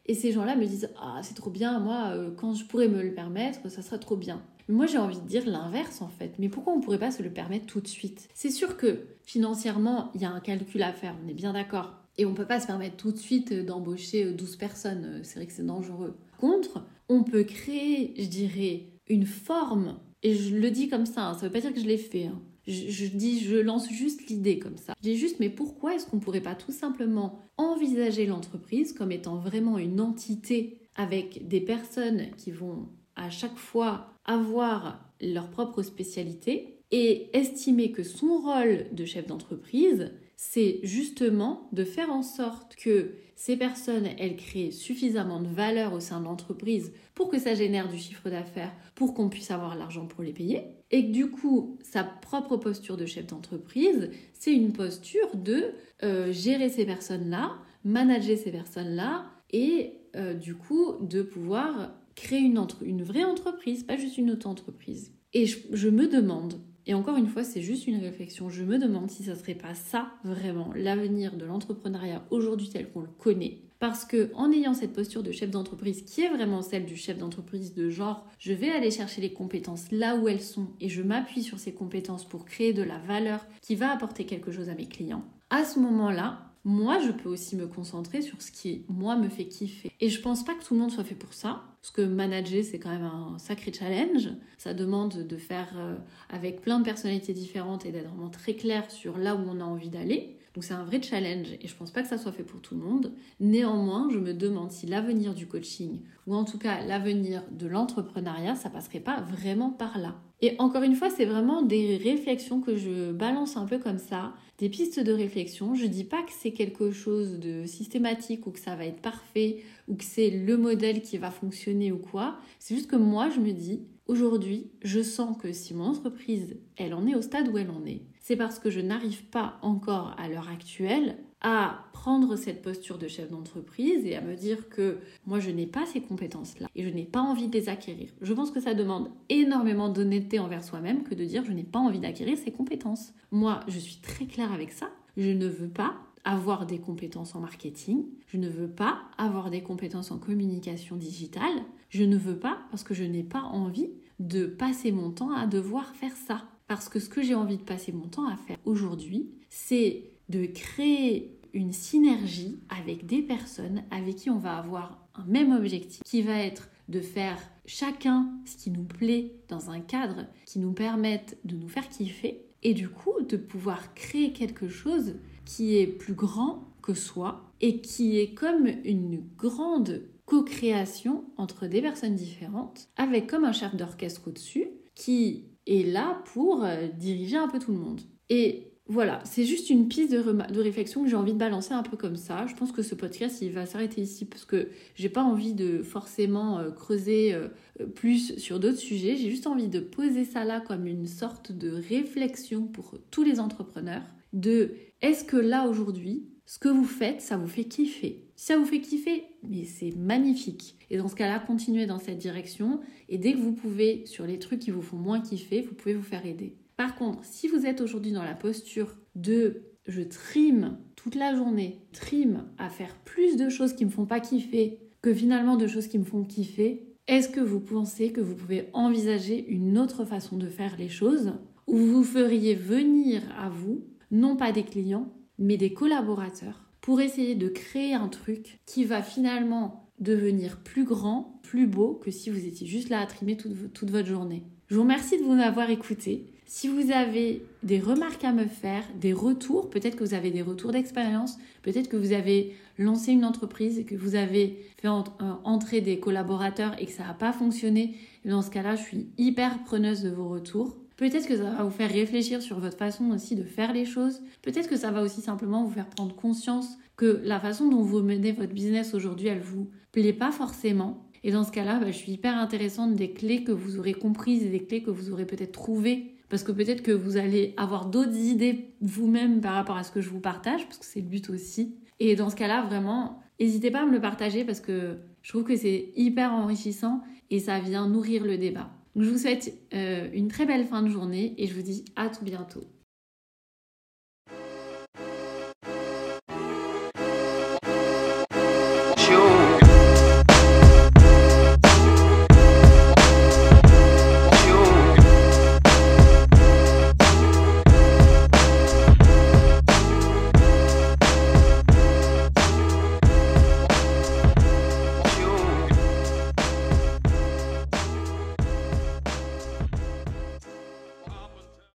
Et 0.07 0.15
ces 0.15 0.33
gens-là 0.33 0.57
me 0.57 0.65
disent, 0.65 0.91
ah, 1.00 1.21
c'est 1.23 1.35
trop 1.35 1.50
bien, 1.50 1.79
moi, 1.81 2.12
euh, 2.15 2.31
quand 2.35 2.55
je 2.55 2.65
pourrais 2.65 2.89
me 2.89 3.03
le 3.03 3.12
permettre, 3.12 3.69
ça 3.69 3.83
serait 3.83 3.99
trop 3.99 4.17
bien. 4.17 4.43
Moi, 4.71 4.87
j'ai 4.87 4.99
envie 4.99 5.21
de 5.21 5.27
dire 5.27 5.47
l'inverse 5.47 6.00
en 6.00 6.09
fait. 6.09 6.33
Mais 6.39 6.49
pourquoi 6.49 6.73
on 6.73 6.79
ne 6.79 6.83
pourrait 6.83 6.99
pas 6.99 7.11
se 7.11 7.23
le 7.23 7.31
permettre 7.31 7.67
tout 7.67 7.81
de 7.81 7.89
suite? 7.89 8.29
C'est 8.35 8.50
sûr 8.50 8.77
que 8.77 9.00
financièrement, 9.25 10.11
il 10.15 10.23
y 10.23 10.25
a 10.25 10.31
un 10.31 10.41
calcul 10.41 10.83
à 10.83 10.93
faire, 10.93 11.17
on 11.25 11.29
est 11.29 11.35
bien 11.35 11.53
d'accord. 11.53 11.93
Et 12.19 12.27
on 12.27 12.31
ne 12.31 12.37
peut 12.37 12.47
pas 12.47 12.61
se 12.61 12.67
permettre 12.67 12.97
tout 12.97 13.12
de 13.12 13.17
suite 13.17 13.52
d'embaucher 13.52 14.33
12 14.33 14.56
personnes. 14.56 15.21
C'est 15.23 15.37
vrai 15.37 15.47
que 15.47 15.52
c'est 15.52 15.67
dangereux. 15.67 16.17
Contre, 16.39 16.85
on 17.09 17.23
peut 17.23 17.45
créer, 17.45 18.15
je 18.19 18.28
dirais, 18.28 18.87
une 19.09 19.26
forme, 19.26 19.99
et 20.23 20.35
je 20.35 20.54
le 20.54 20.71
dis 20.71 20.89
comme 20.89 21.06
ça, 21.06 21.28
hein, 21.28 21.35
ça 21.35 21.47
veut 21.47 21.52
pas 21.52 21.61
dire 21.61 21.73
que 21.73 21.80
je 21.80 21.87
l'ai 21.87 21.97
fait. 21.97 22.26
Hein. 22.26 22.41
Je, 22.67 22.91
je, 22.91 23.06
dis, 23.06 23.41
je 23.41 23.56
lance 23.56 23.91
juste 23.91 24.28
l'idée 24.28 24.59
comme 24.59 24.76
ça. 24.76 24.95
Je 24.99 25.11
dis 25.11 25.17
juste, 25.17 25.41
mais 25.41 25.49
pourquoi 25.49 25.95
est-ce 25.95 26.06
qu'on 26.06 26.19
ne 26.19 26.23
pourrait 26.23 26.43
pas 26.43 26.54
tout 26.54 26.73
simplement 26.73 27.41
envisager 27.56 28.26
l'entreprise 28.26 28.93
comme 28.93 29.13
étant 29.13 29.37
vraiment 29.37 29.78
une 29.78 30.00
entité 30.00 30.78
avec 30.95 31.49
des 31.49 31.61
personnes 31.61 32.26
qui 32.37 32.50
vont 32.50 32.89
à 33.21 33.30
chaque 33.30 33.59
fois 33.59 34.15
avoir 34.25 35.04
leur 35.21 35.50
propre 35.50 35.83
spécialité 35.83 36.78
et 36.91 37.28
estimer 37.37 37.93
que 37.93 38.02
son 38.02 38.39
rôle 38.39 38.87
de 38.93 39.04
chef 39.04 39.26
d'entreprise, 39.26 40.13
c'est 40.37 40.80
justement 40.83 41.69
de 41.73 41.85
faire 41.85 42.11
en 42.11 42.23
sorte 42.23 42.75
que 42.76 43.13
ces 43.37 43.56
personnes, 43.56 44.09
elles 44.19 44.37
créent 44.37 44.71
suffisamment 44.71 45.41
de 45.41 45.49
valeur 45.49 45.93
au 45.93 46.00
sein 46.00 46.21
de 46.21 46.25
l'entreprise 46.25 46.93
pour 47.15 47.30
que 47.30 47.39
ça 47.39 47.54
génère 47.54 47.89
du 47.89 47.99
chiffre 47.99 48.28
d'affaires, 48.28 48.73
pour 48.95 49.15
qu'on 49.15 49.28
puisse 49.28 49.50
avoir 49.50 49.76
l'argent 49.76 50.06
pour 50.06 50.23
les 50.23 50.33
payer. 50.33 50.63
Et 50.91 51.06
que 51.06 51.13
du 51.13 51.30
coup, 51.30 51.78
sa 51.83 52.04
propre 52.04 52.56
posture 52.56 52.97
de 52.97 53.06
chef 53.06 53.26
d'entreprise, 53.26 54.11
c'est 54.33 54.52
une 54.52 54.73
posture 54.73 55.37
de 55.37 55.73
euh, 56.02 56.33
gérer 56.33 56.71
ces 56.71 56.87
personnes-là, 56.87 57.52
manager 57.85 58.37
ces 58.37 58.50
personnes-là 58.50 59.26
et 59.52 59.93
euh, 60.17 60.35
du 60.35 60.54
coup 60.54 60.95
de 61.00 61.23
pouvoir 61.23 61.93
créer 62.14 62.40
une, 62.40 62.64
une 62.82 63.02
vraie 63.02 63.25
entreprise, 63.25 63.84
pas 63.84 63.96
juste 63.96 64.18
une 64.18 64.30
auto-entreprise. 64.30 65.12
Et 65.32 65.46
je, 65.46 65.88
me 65.88 66.08
demande, 66.08 66.54
et 66.86 66.94
encore 66.94 67.16
une 67.16 67.28
fois, 67.28 67.44
c'est 67.44 67.62
juste 67.62 67.86
une 67.86 68.00
réflexion, 68.00 68.49
je 68.49 68.64
me 68.64 68.78
demande 68.78 69.10
si 69.10 69.23
ça 69.23 69.36
serait 69.36 69.54
pas 69.54 69.75
ça 69.75 70.10
vraiment 70.25 70.73
l'avenir 70.75 71.36
de 71.36 71.44
l'entrepreneuriat 71.44 72.25
aujourd'hui 72.30 72.68
tel 72.68 72.90
qu'on 72.90 73.02
le 73.02 73.08
connaît. 73.18 73.58
Parce 73.78 74.04
que 74.04 74.30
en 74.34 74.52
ayant 74.52 74.75
cette 74.75 74.92
posture 74.92 75.23
de 75.23 75.32
chef 75.32 75.50
d'entreprise 75.50 76.02
qui 76.02 76.20
est 76.20 76.28
vraiment 76.28 76.60
celle 76.60 76.84
du 76.84 76.96
chef 76.96 77.16
d'entreprise 77.16 77.75
de 77.75 77.88
genre 77.88 78.26
je 78.38 78.52
vais 78.52 78.68
aller 78.68 78.90
chercher 78.90 79.23
les 79.23 79.32
compétences 79.32 79.90
là 79.90 80.16
où 80.16 80.28
elles 80.28 80.42
sont 80.42 80.66
et 80.80 80.90
je 80.90 81.00
m'appuie 81.00 81.42
sur 81.42 81.58
ces 81.58 81.73
compétences 81.73 82.28
pour 82.28 82.44
créer 82.44 82.75
de 82.75 82.82
la 82.82 82.99
valeur 82.99 83.46
qui 83.62 83.76
va 83.76 83.90
apporter 83.90 84.26
quelque 84.26 84.52
chose 84.52 84.68
à 84.68 84.75
mes 84.75 84.86
clients. 84.86 85.25
À 85.49 85.64
ce 85.64 85.80
moment-là, 85.80 86.50
moi, 86.64 86.99
je 87.00 87.10
peux 87.10 87.28
aussi 87.28 87.56
me 87.56 87.66
concentrer 87.66 88.20
sur 88.20 88.40
ce 88.42 88.52
qui, 88.52 88.84
moi, 88.88 89.16
me 89.16 89.28
fait 89.28 89.46
kiffer. 89.46 89.90
Et 90.00 90.10
je 90.10 90.20
pense 90.20 90.44
pas 90.44 90.54
que 90.54 90.62
tout 90.62 90.75
le 90.75 90.80
monde 90.80 90.90
soit 90.90 91.04
fait 91.04 91.14
pour 91.14 91.32
ça, 91.32 91.62
parce 91.80 91.90
que 91.90 92.02
manager, 92.02 92.62
c'est 92.62 92.78
quand 92.78 92.90
même 92.90 93.04
un 93.04 93.38
sacré 93.38 93.73
challenge. 93.73 94.28
Ça 94.58 94.75
demande 94.75 95.26
de 95.26 95.36
faire 95.36 95.73
euh, 95.76 95.96
avec 96.28 96.60
plein 96.60 96.78
de 96.78 96.84
personnalités 96.84 97.32
différentes 97.32 97.86
et 97.86 97.92
d'être 97.92 98.08
vraiment 98.08 98.28
très 98.28 98.54
clair 98.54 98.90
sur 98.90 99.16
là 99.16 99.34
où 99.36 99.40
on 99.49 99.60
a 99.60 99.64
envie 99.64 99.88
d'aller. 99.88 100.36
Donc 100.54 100.65
c'est 100.65 100.75
un 100.75 100.84
vrai 100.84 101.00
challenge 101.00 101.49
et 101.60 101.69
je 101.69 101.75
pense 101.76 101.91
pas 101.91 102.02
que 102.02 102.08
ça 102.08 102.19
soit 102.19 102.32
fait 102.32 102.43
pour 102.43 102.60
tout 102.60 102.75
le 102.75 102.80
monde. 102.80 103.13
Néanmoins, 103.39 104.08
je 104.10 104.19
me 104.19 104.34
demande 104.34 104.71
si 104.73 104.86
l'avenir 104.86 105.34
du 105.34 105.47
coaching 105.47 106.00
ou 106.26 106.34
en 106.34 106.45
tout 106.45 106.58
cas 106.58 106.84
l'avenir 106.84 107.45
de 107.52 107.67
l'entrepreneuriat, 107.67 108.56
ça 108.56 108.71
passerait 108.71 109.00
pas 109.00 109.21
vraiment 109.21 109.71
par 109.71 109.99
là. 109.99 110.21
Et 110.43 110.56
encore 110.58 110.82
une 110.82 110.95
fois, 110.95 111.10
c'est 111.10 111.26
vraiment 111.26 111.63
des 111.63 111.99
réflexions 111.99 112.60
que 112.60 112.75
je 112.75 113.13
balance 113.13 113.56
un 113.56 113.67
peu 113.67 113.78
comme 113.78 113.99
ça, 113.99 114.32
des 114.58 114.71
pistes 114.71 114.99
de 114.99 115.13
réflexion. 115.13 115.75
Je 115.75 115.86
dis 115.86 116.04
pas 116.04 116.23
que 116.23 116.32
c'est 116.32 116.52
quelque 116.52 116.91
chose 116.93 117.39
de 117.39 117.67
systématique 117.67 118.47
ou 118.47 118.50
que 118.50 118.58
ça 118.58 118.75
va 118.75 118.86
être 118.86 119.02
parfait 119.02 119.63
ou 119.86 119.97
que 119.97 120.04
c'est 120.04 120.30
le 120.30 120.56
modèle 120.56 121.02
qui 121.02 121.19
va 121.19 121.30
fonctionner 121.30 121.93
ou 121.93 121.99
quoi. 121.99 122.39
C'est 122.58 122.75
juste 122.75 122.91
que 122.91 122.97
moi, 122.97 123.28
je 123.28 123.41
me 123.41 123.52
dis, 123.52 123.82
aujourd'hui, 124.10 124.70
je 124.82 125.00
sens 125.00 125.36
que 125.38 125.52
si 125.52 125.73
mon 125.73 125.84
entreprise, 125.84 126.56
elle 126.76 126.94
en 126.94 127.06
est 127.06 127.14
au 127.14 127.23
stade 127.23 127.49
où 127.49 127.56
elle 127.56 127.70
en 127.70 127.84
est, 127.86 128.02
c'est 128.18 128.34
parce 128.34 128.58
que 128.58 128.68
je 128.68 128.80
n'arrive 128.80 129.25
pas 129.26 129.58
encore 129.62 130.16
à 130.18 130.28
l'heure 130.28 130.49
actuelle 130.49 131.16
à 131.40 131.84
prendre 131.92 132.36
cette 132.36 132.60
posture 132.60 132.99
de 132.99 133.06
chef 133.08 133.30
d'entreprise 133.30 134.04
et 134.04 134.16
à 134.16 134.20
me 134.20 134.34
dire 134.34 134.68
que 134.68 134.99
moi 135.26 135.40
je 135.40 135.50
n'ai 135.50 135.66
pas 135.66 135.86
ces 135.86 136.02
compétences-là 136.02 136.68
et 136.75 136.84
je 136.84 136.90
n'ai 136.90 137.04
pas 137.04 137.20
envie 137.20 137.49
de 137.49 137.56
les 137.56 137.68
acquérir. 137.70 138.10
Je 138.20 138.34
pense 138.34 138.50
que 138.50 138.60
ça 138.60 138.75
demande 138.75 139.10
énormément 139.30 139.88
d'honnêteté 139.88 140.38
envers 140.38 140.64
soi-même 140.64 141.02
que 141.04 141.14
de 141.14 141.25
dire 141.25 141.44
je 141.46 141.52
n'ai 141.52 141.62
pas 141.62 141.78
envie 141.78 142.00
d'acquérir 142.00 142.36
ces 142.36 142.50
compétences. 142.50 143.14
Moi, 143.30 143.60
je 143.68 143.78
suis 143.78 144.00
très 144.02 144.26
claire 144.26 144.52
avec 144.52 144.73
ça. 144.73 144.90
Je 145.16 145.30
ne 145.30 145.49
veux 145.49 145.68
pas 145.68 145.94
avoir 146.25 146.66
des 146.66 146.78
compétences 146.78 147.34
en 147.34 147.40
marketing, 147.40 148.04
je 148.26 148.36
ne 148.36 148.49
veux 148.49 148.68
pas 148.68 149.00
avoir 149.16 149.49
des 149.49 149.62
compétences 149.62 150.10
en 150.10 150.18
communication 150.18 150.96
digitale. 150.96 151.64
Je 151.90 152.04
ne 152.04 152.16
veux 152.16 152.36
pas 152.36 152.58
parce 152.70 152.84
que 152.84 152.94
je 152.94 153.02
n'ai 153.02 153.25
pas 153.25 153.42
envie 153.42 153.90
de 154.21 154.47
passer 154.47 154.93
mon 154.93 155.11
temps 155.11 155.33
à 155.33 155.47
devoir 155.47 155.97
faire 155.97 156.17
ça. 156.17 156.45
Parce 156.69 156.89
que 156.89 157.00
ce 157.00 157.09
que 157.09 157.23
j'ai 157.23 157.35
envie 157.35 157.56
de 157.56 157.63
passer 157.63 157.91
mon 157.91 158.06
temps 158.06 158.28
à 158.28 158.37
faire 158.37 158.59
aujourd'hui, 158.65 159.30
c'est 159.49 160.04
de 160.28 160.47
créer 160.47 161.37
une 161.52 161.73
synergie 161.73 162.61
avec 162.69 163.06
des 163.06 163.23
personnes 163.23 163.83
avec 163.91 164.17
qui 164.17 164.30
on 164.30 164.39
va 164.39 164.56
avoir 164.56 165.09
un 165.17 165.25
même 165.25 165.52
objectif, 165.52 166.02
qui 166.04 166.23
va 166.23 166.39
être 166.39 166.69
de 166.89 167.00
faire 167.00 167.39
chacun 167.67 168.30
ce 168.45 168.56
qui 168.56 168.71
nous 168.71 168.85
plaît 168.85 169.35
dans 169.49 169.71
un 169.71 169.80
cadre 169.80 170.26
qui 170.47 170.59
nous 170.59 170.73
permette 170.73 171.39
de 171.45 171.56
nous 171.56 171.69
faire 171.69 171.89
kiffer 171.89 172.45
et 172.63 172.75
du 172.75 172.89
coup 172.89 173.23
de 173.28 173.37
pouvoir 173.37 173.95
créer 173.95 174.33
quelque 174.33 174.69
chose 174.69 175.15
qui 175.45 175.76
est 175.76 175.87
plus 175.87 176.15
grand 176.15 176.69
que 176.83 176.95
soi 176.95 177.52
et 177.61 177.80
qui 177.80 178.19
est 178.19 178.35
comme 178.35 178.67
une 178.85 179.23
grande 179.37 180.02
co-création 180.30 181.25
entre 181.38 181.66
des 181.66 181.82
personnes 181.82 182.14
différentes 182.14 182.88
avec 182.97 183.26
comme 183.26 183.45
un 183.45 183.52
chef 183.52 183.75
d'orchestre 183.75 184.28
au-dessus 184.28 184.69
qui 184.95 185.47
est 185.66 185.84
là 185.84 186.23
pour 186.32 186.64
euh, 186.64 186.86
diriger 186.86 187.36
un 187.36 187.49
peu 187.49 187.58
tout 187.58 187.73
le 187.73 187.78
monde. 187.78 188.00
Et 188.28 188.71
voilà, 188.86 189.21
c'est 189.25 189.45
juste 189.45 189.71
une 189.71 189.88
piste 189.88 190.12
de, 190.12 190.60
réflexion 190.60 191.02
que 191.02 191.10
j'ai 191.10 191.16
envie 191.16 191.32
de 191.32 191.38
balancer 191.38 191.75
un 191.75 191.82
peu 191.82 191.97
comme 191.97 192.14
ça. 192.14 192.47
Je 192.47 192.54
pense 192.54 192.71
que 192.71 192.82
ce 192.82 192.95
podcast, 192.95 193.43
il 193.43 193.50
va 193.50 193.66
s'arrêter 193.66 194.02
ici 194.02 194.25
parce 194.25 194.45
que 194.45 194.69
j'ai 194.95 195.08
pas 195.08 195.25
envie 195.25 195.52
de 195.52 195.82
forcément 195.82 196.60
euh, 196.60 196.71
creuser 196.71 197.34
euh, 197.34 197.49
plus 197.97 198.38
sur 198.38 198.60
d'autres 198.60 198.78
sujets. 198.78 199.16
J'ai 199.16 199.30
juste 199.30 199.49
envie 199.49 199.69
de 199.69 199.80
poser 199.80 200.25
ça 200.25 200.45
là 200.45 200.60
comme 200.60 200.86
une 200.86 201.06
sorte 201.06 201.50
de 201.50 201.71
réflexion 201.71 202.69
pour 202.69 202.95
tous 203.10 203.25
les 203.25 203.40
entrepreneurs 203.40 204.06
de 204.32 204.76
est-ce 205.02 205.25
que 205.25 205.36
là 205.36 205.66
aujourd'hui, 205.66 206.28
ce 206.47 206.60
que 206.60 206.69
vous 206.69 206.84
faites, 206.84 207.21
ça 207.21 207.36
vous 207.36 207.49
fait 207.49 207.64
kiffer? 207.64 208.29
Si 208.41 208.47
ça 208.47 208.57
vous 208.57 208.65
fait 208.65 208.81
kiffer, 208.81 209.25
mais 209.47 209.65
c'est 209.65 209.95
magnifique. 209.95 210.79
Et 210.89 210.97
dans 210.97 211.09
ce 211.09 211.15
cas-là, 211.15 211.41
continuez 211.41 211.85
dans 211.85 211.99
cette 211.99 212.17
direction. 212.17 212.81
Et 213.11 213.19
dès 213.19 213.35
que 213.35 213.39
vous 213.39 213.53
pouvez, 213.53 214.07
sur 214.07 214.26
les 214.26 214.39
trucs 214.39 214.61
qui 214.61 214.71
vous 214.71 214.81
font 214.81 214.97
moins 214.97 215.21
kiffer, 215.21 215.61
vous 215.61 215.75
pouvez 215.75 215.93
vous 215.93 216.03
faire 216.03 216.25
aider. 216.25 216.57
Par 216.79 216.95
contre, 216.95 217.23
si 217.23 217.49
vous 217.49 217.67
êtes 217.67 217.83
aujourd'hui 217.83 218.13
dans 218.13 218.23
la 218.23 218.33
posture 218.33 218.97
de 219.15 219.65
je 219.87 220.00
trime 220.00 220.79
toute 220.97 221.17
la 221.17 221.37
journée, 221.37 221.83
trime 221.93 222.47
à 222.57 222.71
faire 222.71 222.97
plus 223.05 223.37
de 223.37 223.50
choses 223.50 223.75
qui 223.75 223.85
me 223.85 223.91
font 223.91 224.07
pas 224.07 224.21
kiffer 224.21 224.79
que 225.03 225.13
finalement 225.13 225.59
de 225.59 225.67
choses 225.67 225.89
qui 225.89 225.99
me 225.99 226.05
font 226.05 226.25
kiffer, 226.25 226.97
est-ce 227.09 227.29
que 227.29 227.41
vous 227.41 227.61
pensez 227.61 228.11
que 228.11 228.23
vous 228.23 228.37
pouvez 228.37 228.71
envisager 228.73 229.50
une 229.50 229.76
autre 229.76 230.07
façon 230.07 230.39
de 230.39 230.49
faire 230.49 230.79
les 230.79 230.89
choses 230.89 231.35
où 231.67 231.76
vous 231.76 232.05
feriez 232.05 232.55
venir 232.55 233.21
à 233.39 233.50
vous 233.50 233.85
non 234.11 234.35
pas 234.35 234.50
des 234.50 234.65
clients, 234.65 235.13
mais 235.39 235.59
des 235.59 235.75
collaborateurs 235.75 236.70
pour 236.80 237.00
essayer 237.00 237.34
de 237.34 237.49
créer 237.49 237.95
un 237.95 238.08
truc 238.08 238.60
qui 238.66 238.84
va 238.84 239.02
finalement 239.02 239.90
devenir 239.99 240.58
plus 240.58 240.84
grand, 240.84 241.40
plus 241.43 241.66
beau 241.66 242.00
que 242.02 242.10
si 242.10 242.30
vous 242.30 242.47
étiez 242.47 242.66
juste 242.66 242.88
là 242.88 243.00
à 243.00 243.06
trimer 243.06 243.36
toute, 243.36 243.90
votre 243.90 244.08
journée. 244.08 244.43
Je 244.69 244.76
vous 244.76 244.82
remercie 244.82 245.19
de 245.19 245.25
vous 245.25 245.32
avoir 245.32 245.69
écouté. 245.71 246.26
Si 246.47 246.69
vous 246.69 246.90
avez 246.90 247.45
des 247.62 247.78
remarques 247.78 248.25
à 248.25 248.32
me 248.32 248.47
faire, 248.47 248.82
des 249.00 249.12
retours, 249.12 249.71
peut-être 249.71 249.97
que 249.97 250.04
vous 250.04 250.14
avez 250.14 250.30
des 250.30 250.43
retours 250.43 250.73
d'expérience, 250.73 251.38
peut-être 251.62 251.88
que 251.88 251.97
vous 251.97 252.12
avez 252.12 252.54
lancé 252.78 253.12
une 253.12 253.25
entreprise 253.25 253.84
que 253.86 253.95
vous 253.95 254.16
avez 254.16 254.58
fait 254.80 254.88
euh, 254.88 255.02
entrer 255.45 255.80
des 255.80 256.00
collaborateurs 256.00 256.75
et 256.80 256.86
que 256.86 256.93
ça 256.93 257.04
n'a 257.04 257.14
pas 257.14 257.32
fonctionné, 257.32 257.95
dans 258.25 258.43
ce 258.43 258.50
cas-là, 258.50 258.75
je 258.75 258.82
suis 258.82 259.06
hyper 259.19 259.62
preneuse 259.64 260.02
de 260.02 260.10
vos 260.10 260.28
retours. 260.28 260.76
Peut-être 261.00 261.26
que 261.26 261.39
ça 261.39 261.45
va 261.45 261.63
vous 261.63 261.71
faire 261.71 261.91
réfléchir 261.91 262.43
sur 262.43 262.60
votre 262.60 262.76
façon 262.76 263.08
aussi 263.08 263.34
de 263.34 263.43
faire 263.43 263.73
les 263.73 263.86
choses. 263.86 264.21
Peut-être 264.43 264.69
que 264.69 264.76
ça 264.76 264.91
va 264.91 265.00
aussi 265.00 265.23
simplement 265.23 265.65
vous 265.65 265.73
faire 265.73 265.89
prendre 265.89 266.15
conscience 266.15 266.76
que 266.99 267.23
la 267.25 267.41
façon 267.41 267.71
dont 267.71 267.80
vous 267.80 268.00
menez 268.02 268.32
votre 268.32 268.52
business 268.52 268.93
aujourd'hui, 268.93 269.28
elle 269.28 269.41
vous 269.41 269.71
plaît 269.93 270.13
pas 270.13 270.30
forcément. 270.30 271.08
Et 271.25 271.32
dans 271.32 271.43
ce 271.43 271.52
cas-là, 271.52 271.80
bah, 271.80 271.86
je 271.91 271.97
suis 271.97 272.13
hyper 272.13 272.36
intéressante 272.36 272.97
des 272.97 273.13
clés 273.13 273.45
que 273.45 273.50
vous 273.50 273.78
aurez 273.78 273.95
comprises 273.95 274.43
et 274.43 274.50
des 274.50 274.63
clés 274.63 274.82
que 274.82 274.91
vous 274.91 275.10
aurez 275.10 275.25
peut-être 275.25 275.52
trouvées 275.52 276.17
parce 276.28 276.43
que 276.43 276.52
peut-être 276.52 276.82
que 276.82 276.93
vous 276.93 277.17
allez 277.17 277.54
avoir 277.56 277.86
d'autres 277.86 278.19
idées 278.19 278.75
vous-même 278.82 279.41
par 279.41 279.54
rapport 279.54 279.78
à 279.78 279.84
ce 279.84 279.91
que 279.91 280.02
je 280.02 280.10
vous 280.10 280.21
partage, 280.21 280.67
parce 280.67 280.76
que 280.76 280.84
c'est 280.84 281.00
le 281.00 281.08
but 281.08 281.30
aussi. 281.30 281.76
Et 281.99 282.15
dans 282.15 282.28
ce 282.28 282.36
cas-là, 282.36 282.67
vraiment, 282.67 283.23
n'hésitez 283.41 283.71
pas 283.71 283.84
à 283.84 283.86
me 283.86 283.93
le 283.93 284.02
partager 284.02 284.45
parce 284.45 284.60
que 284.60 284.99
je 285.23 285.28
trouve 285.30 285.45
que 285.45 285.56
c'est 285.56 285.93
hyper 285.97 286.34
enrichissant 286.34 287.00
et 287.30 287.41
ça 287.41 287.58
vient 287.58 287.89
nourrir 287.89 288.23
le 288.23 288.36
débat. 288.36 288.71
Je 288.97 289.09
vous 289.09 289.19
souhaite 289.19 289.53
euh, 289.73 290.09
une 290.13 290.29
très 290.29 290.47
belle 290.47 290.67
fin 290.67 290.83
de 290.83 290.89
journée 290.89 291.35
et 291.39 291.47
je 291.47 291.55
vous 291.55 291.63
dis 291.63 291.85
à 291.97 292.09
tout 292.09 292.25
bientôt. 292.25 292.65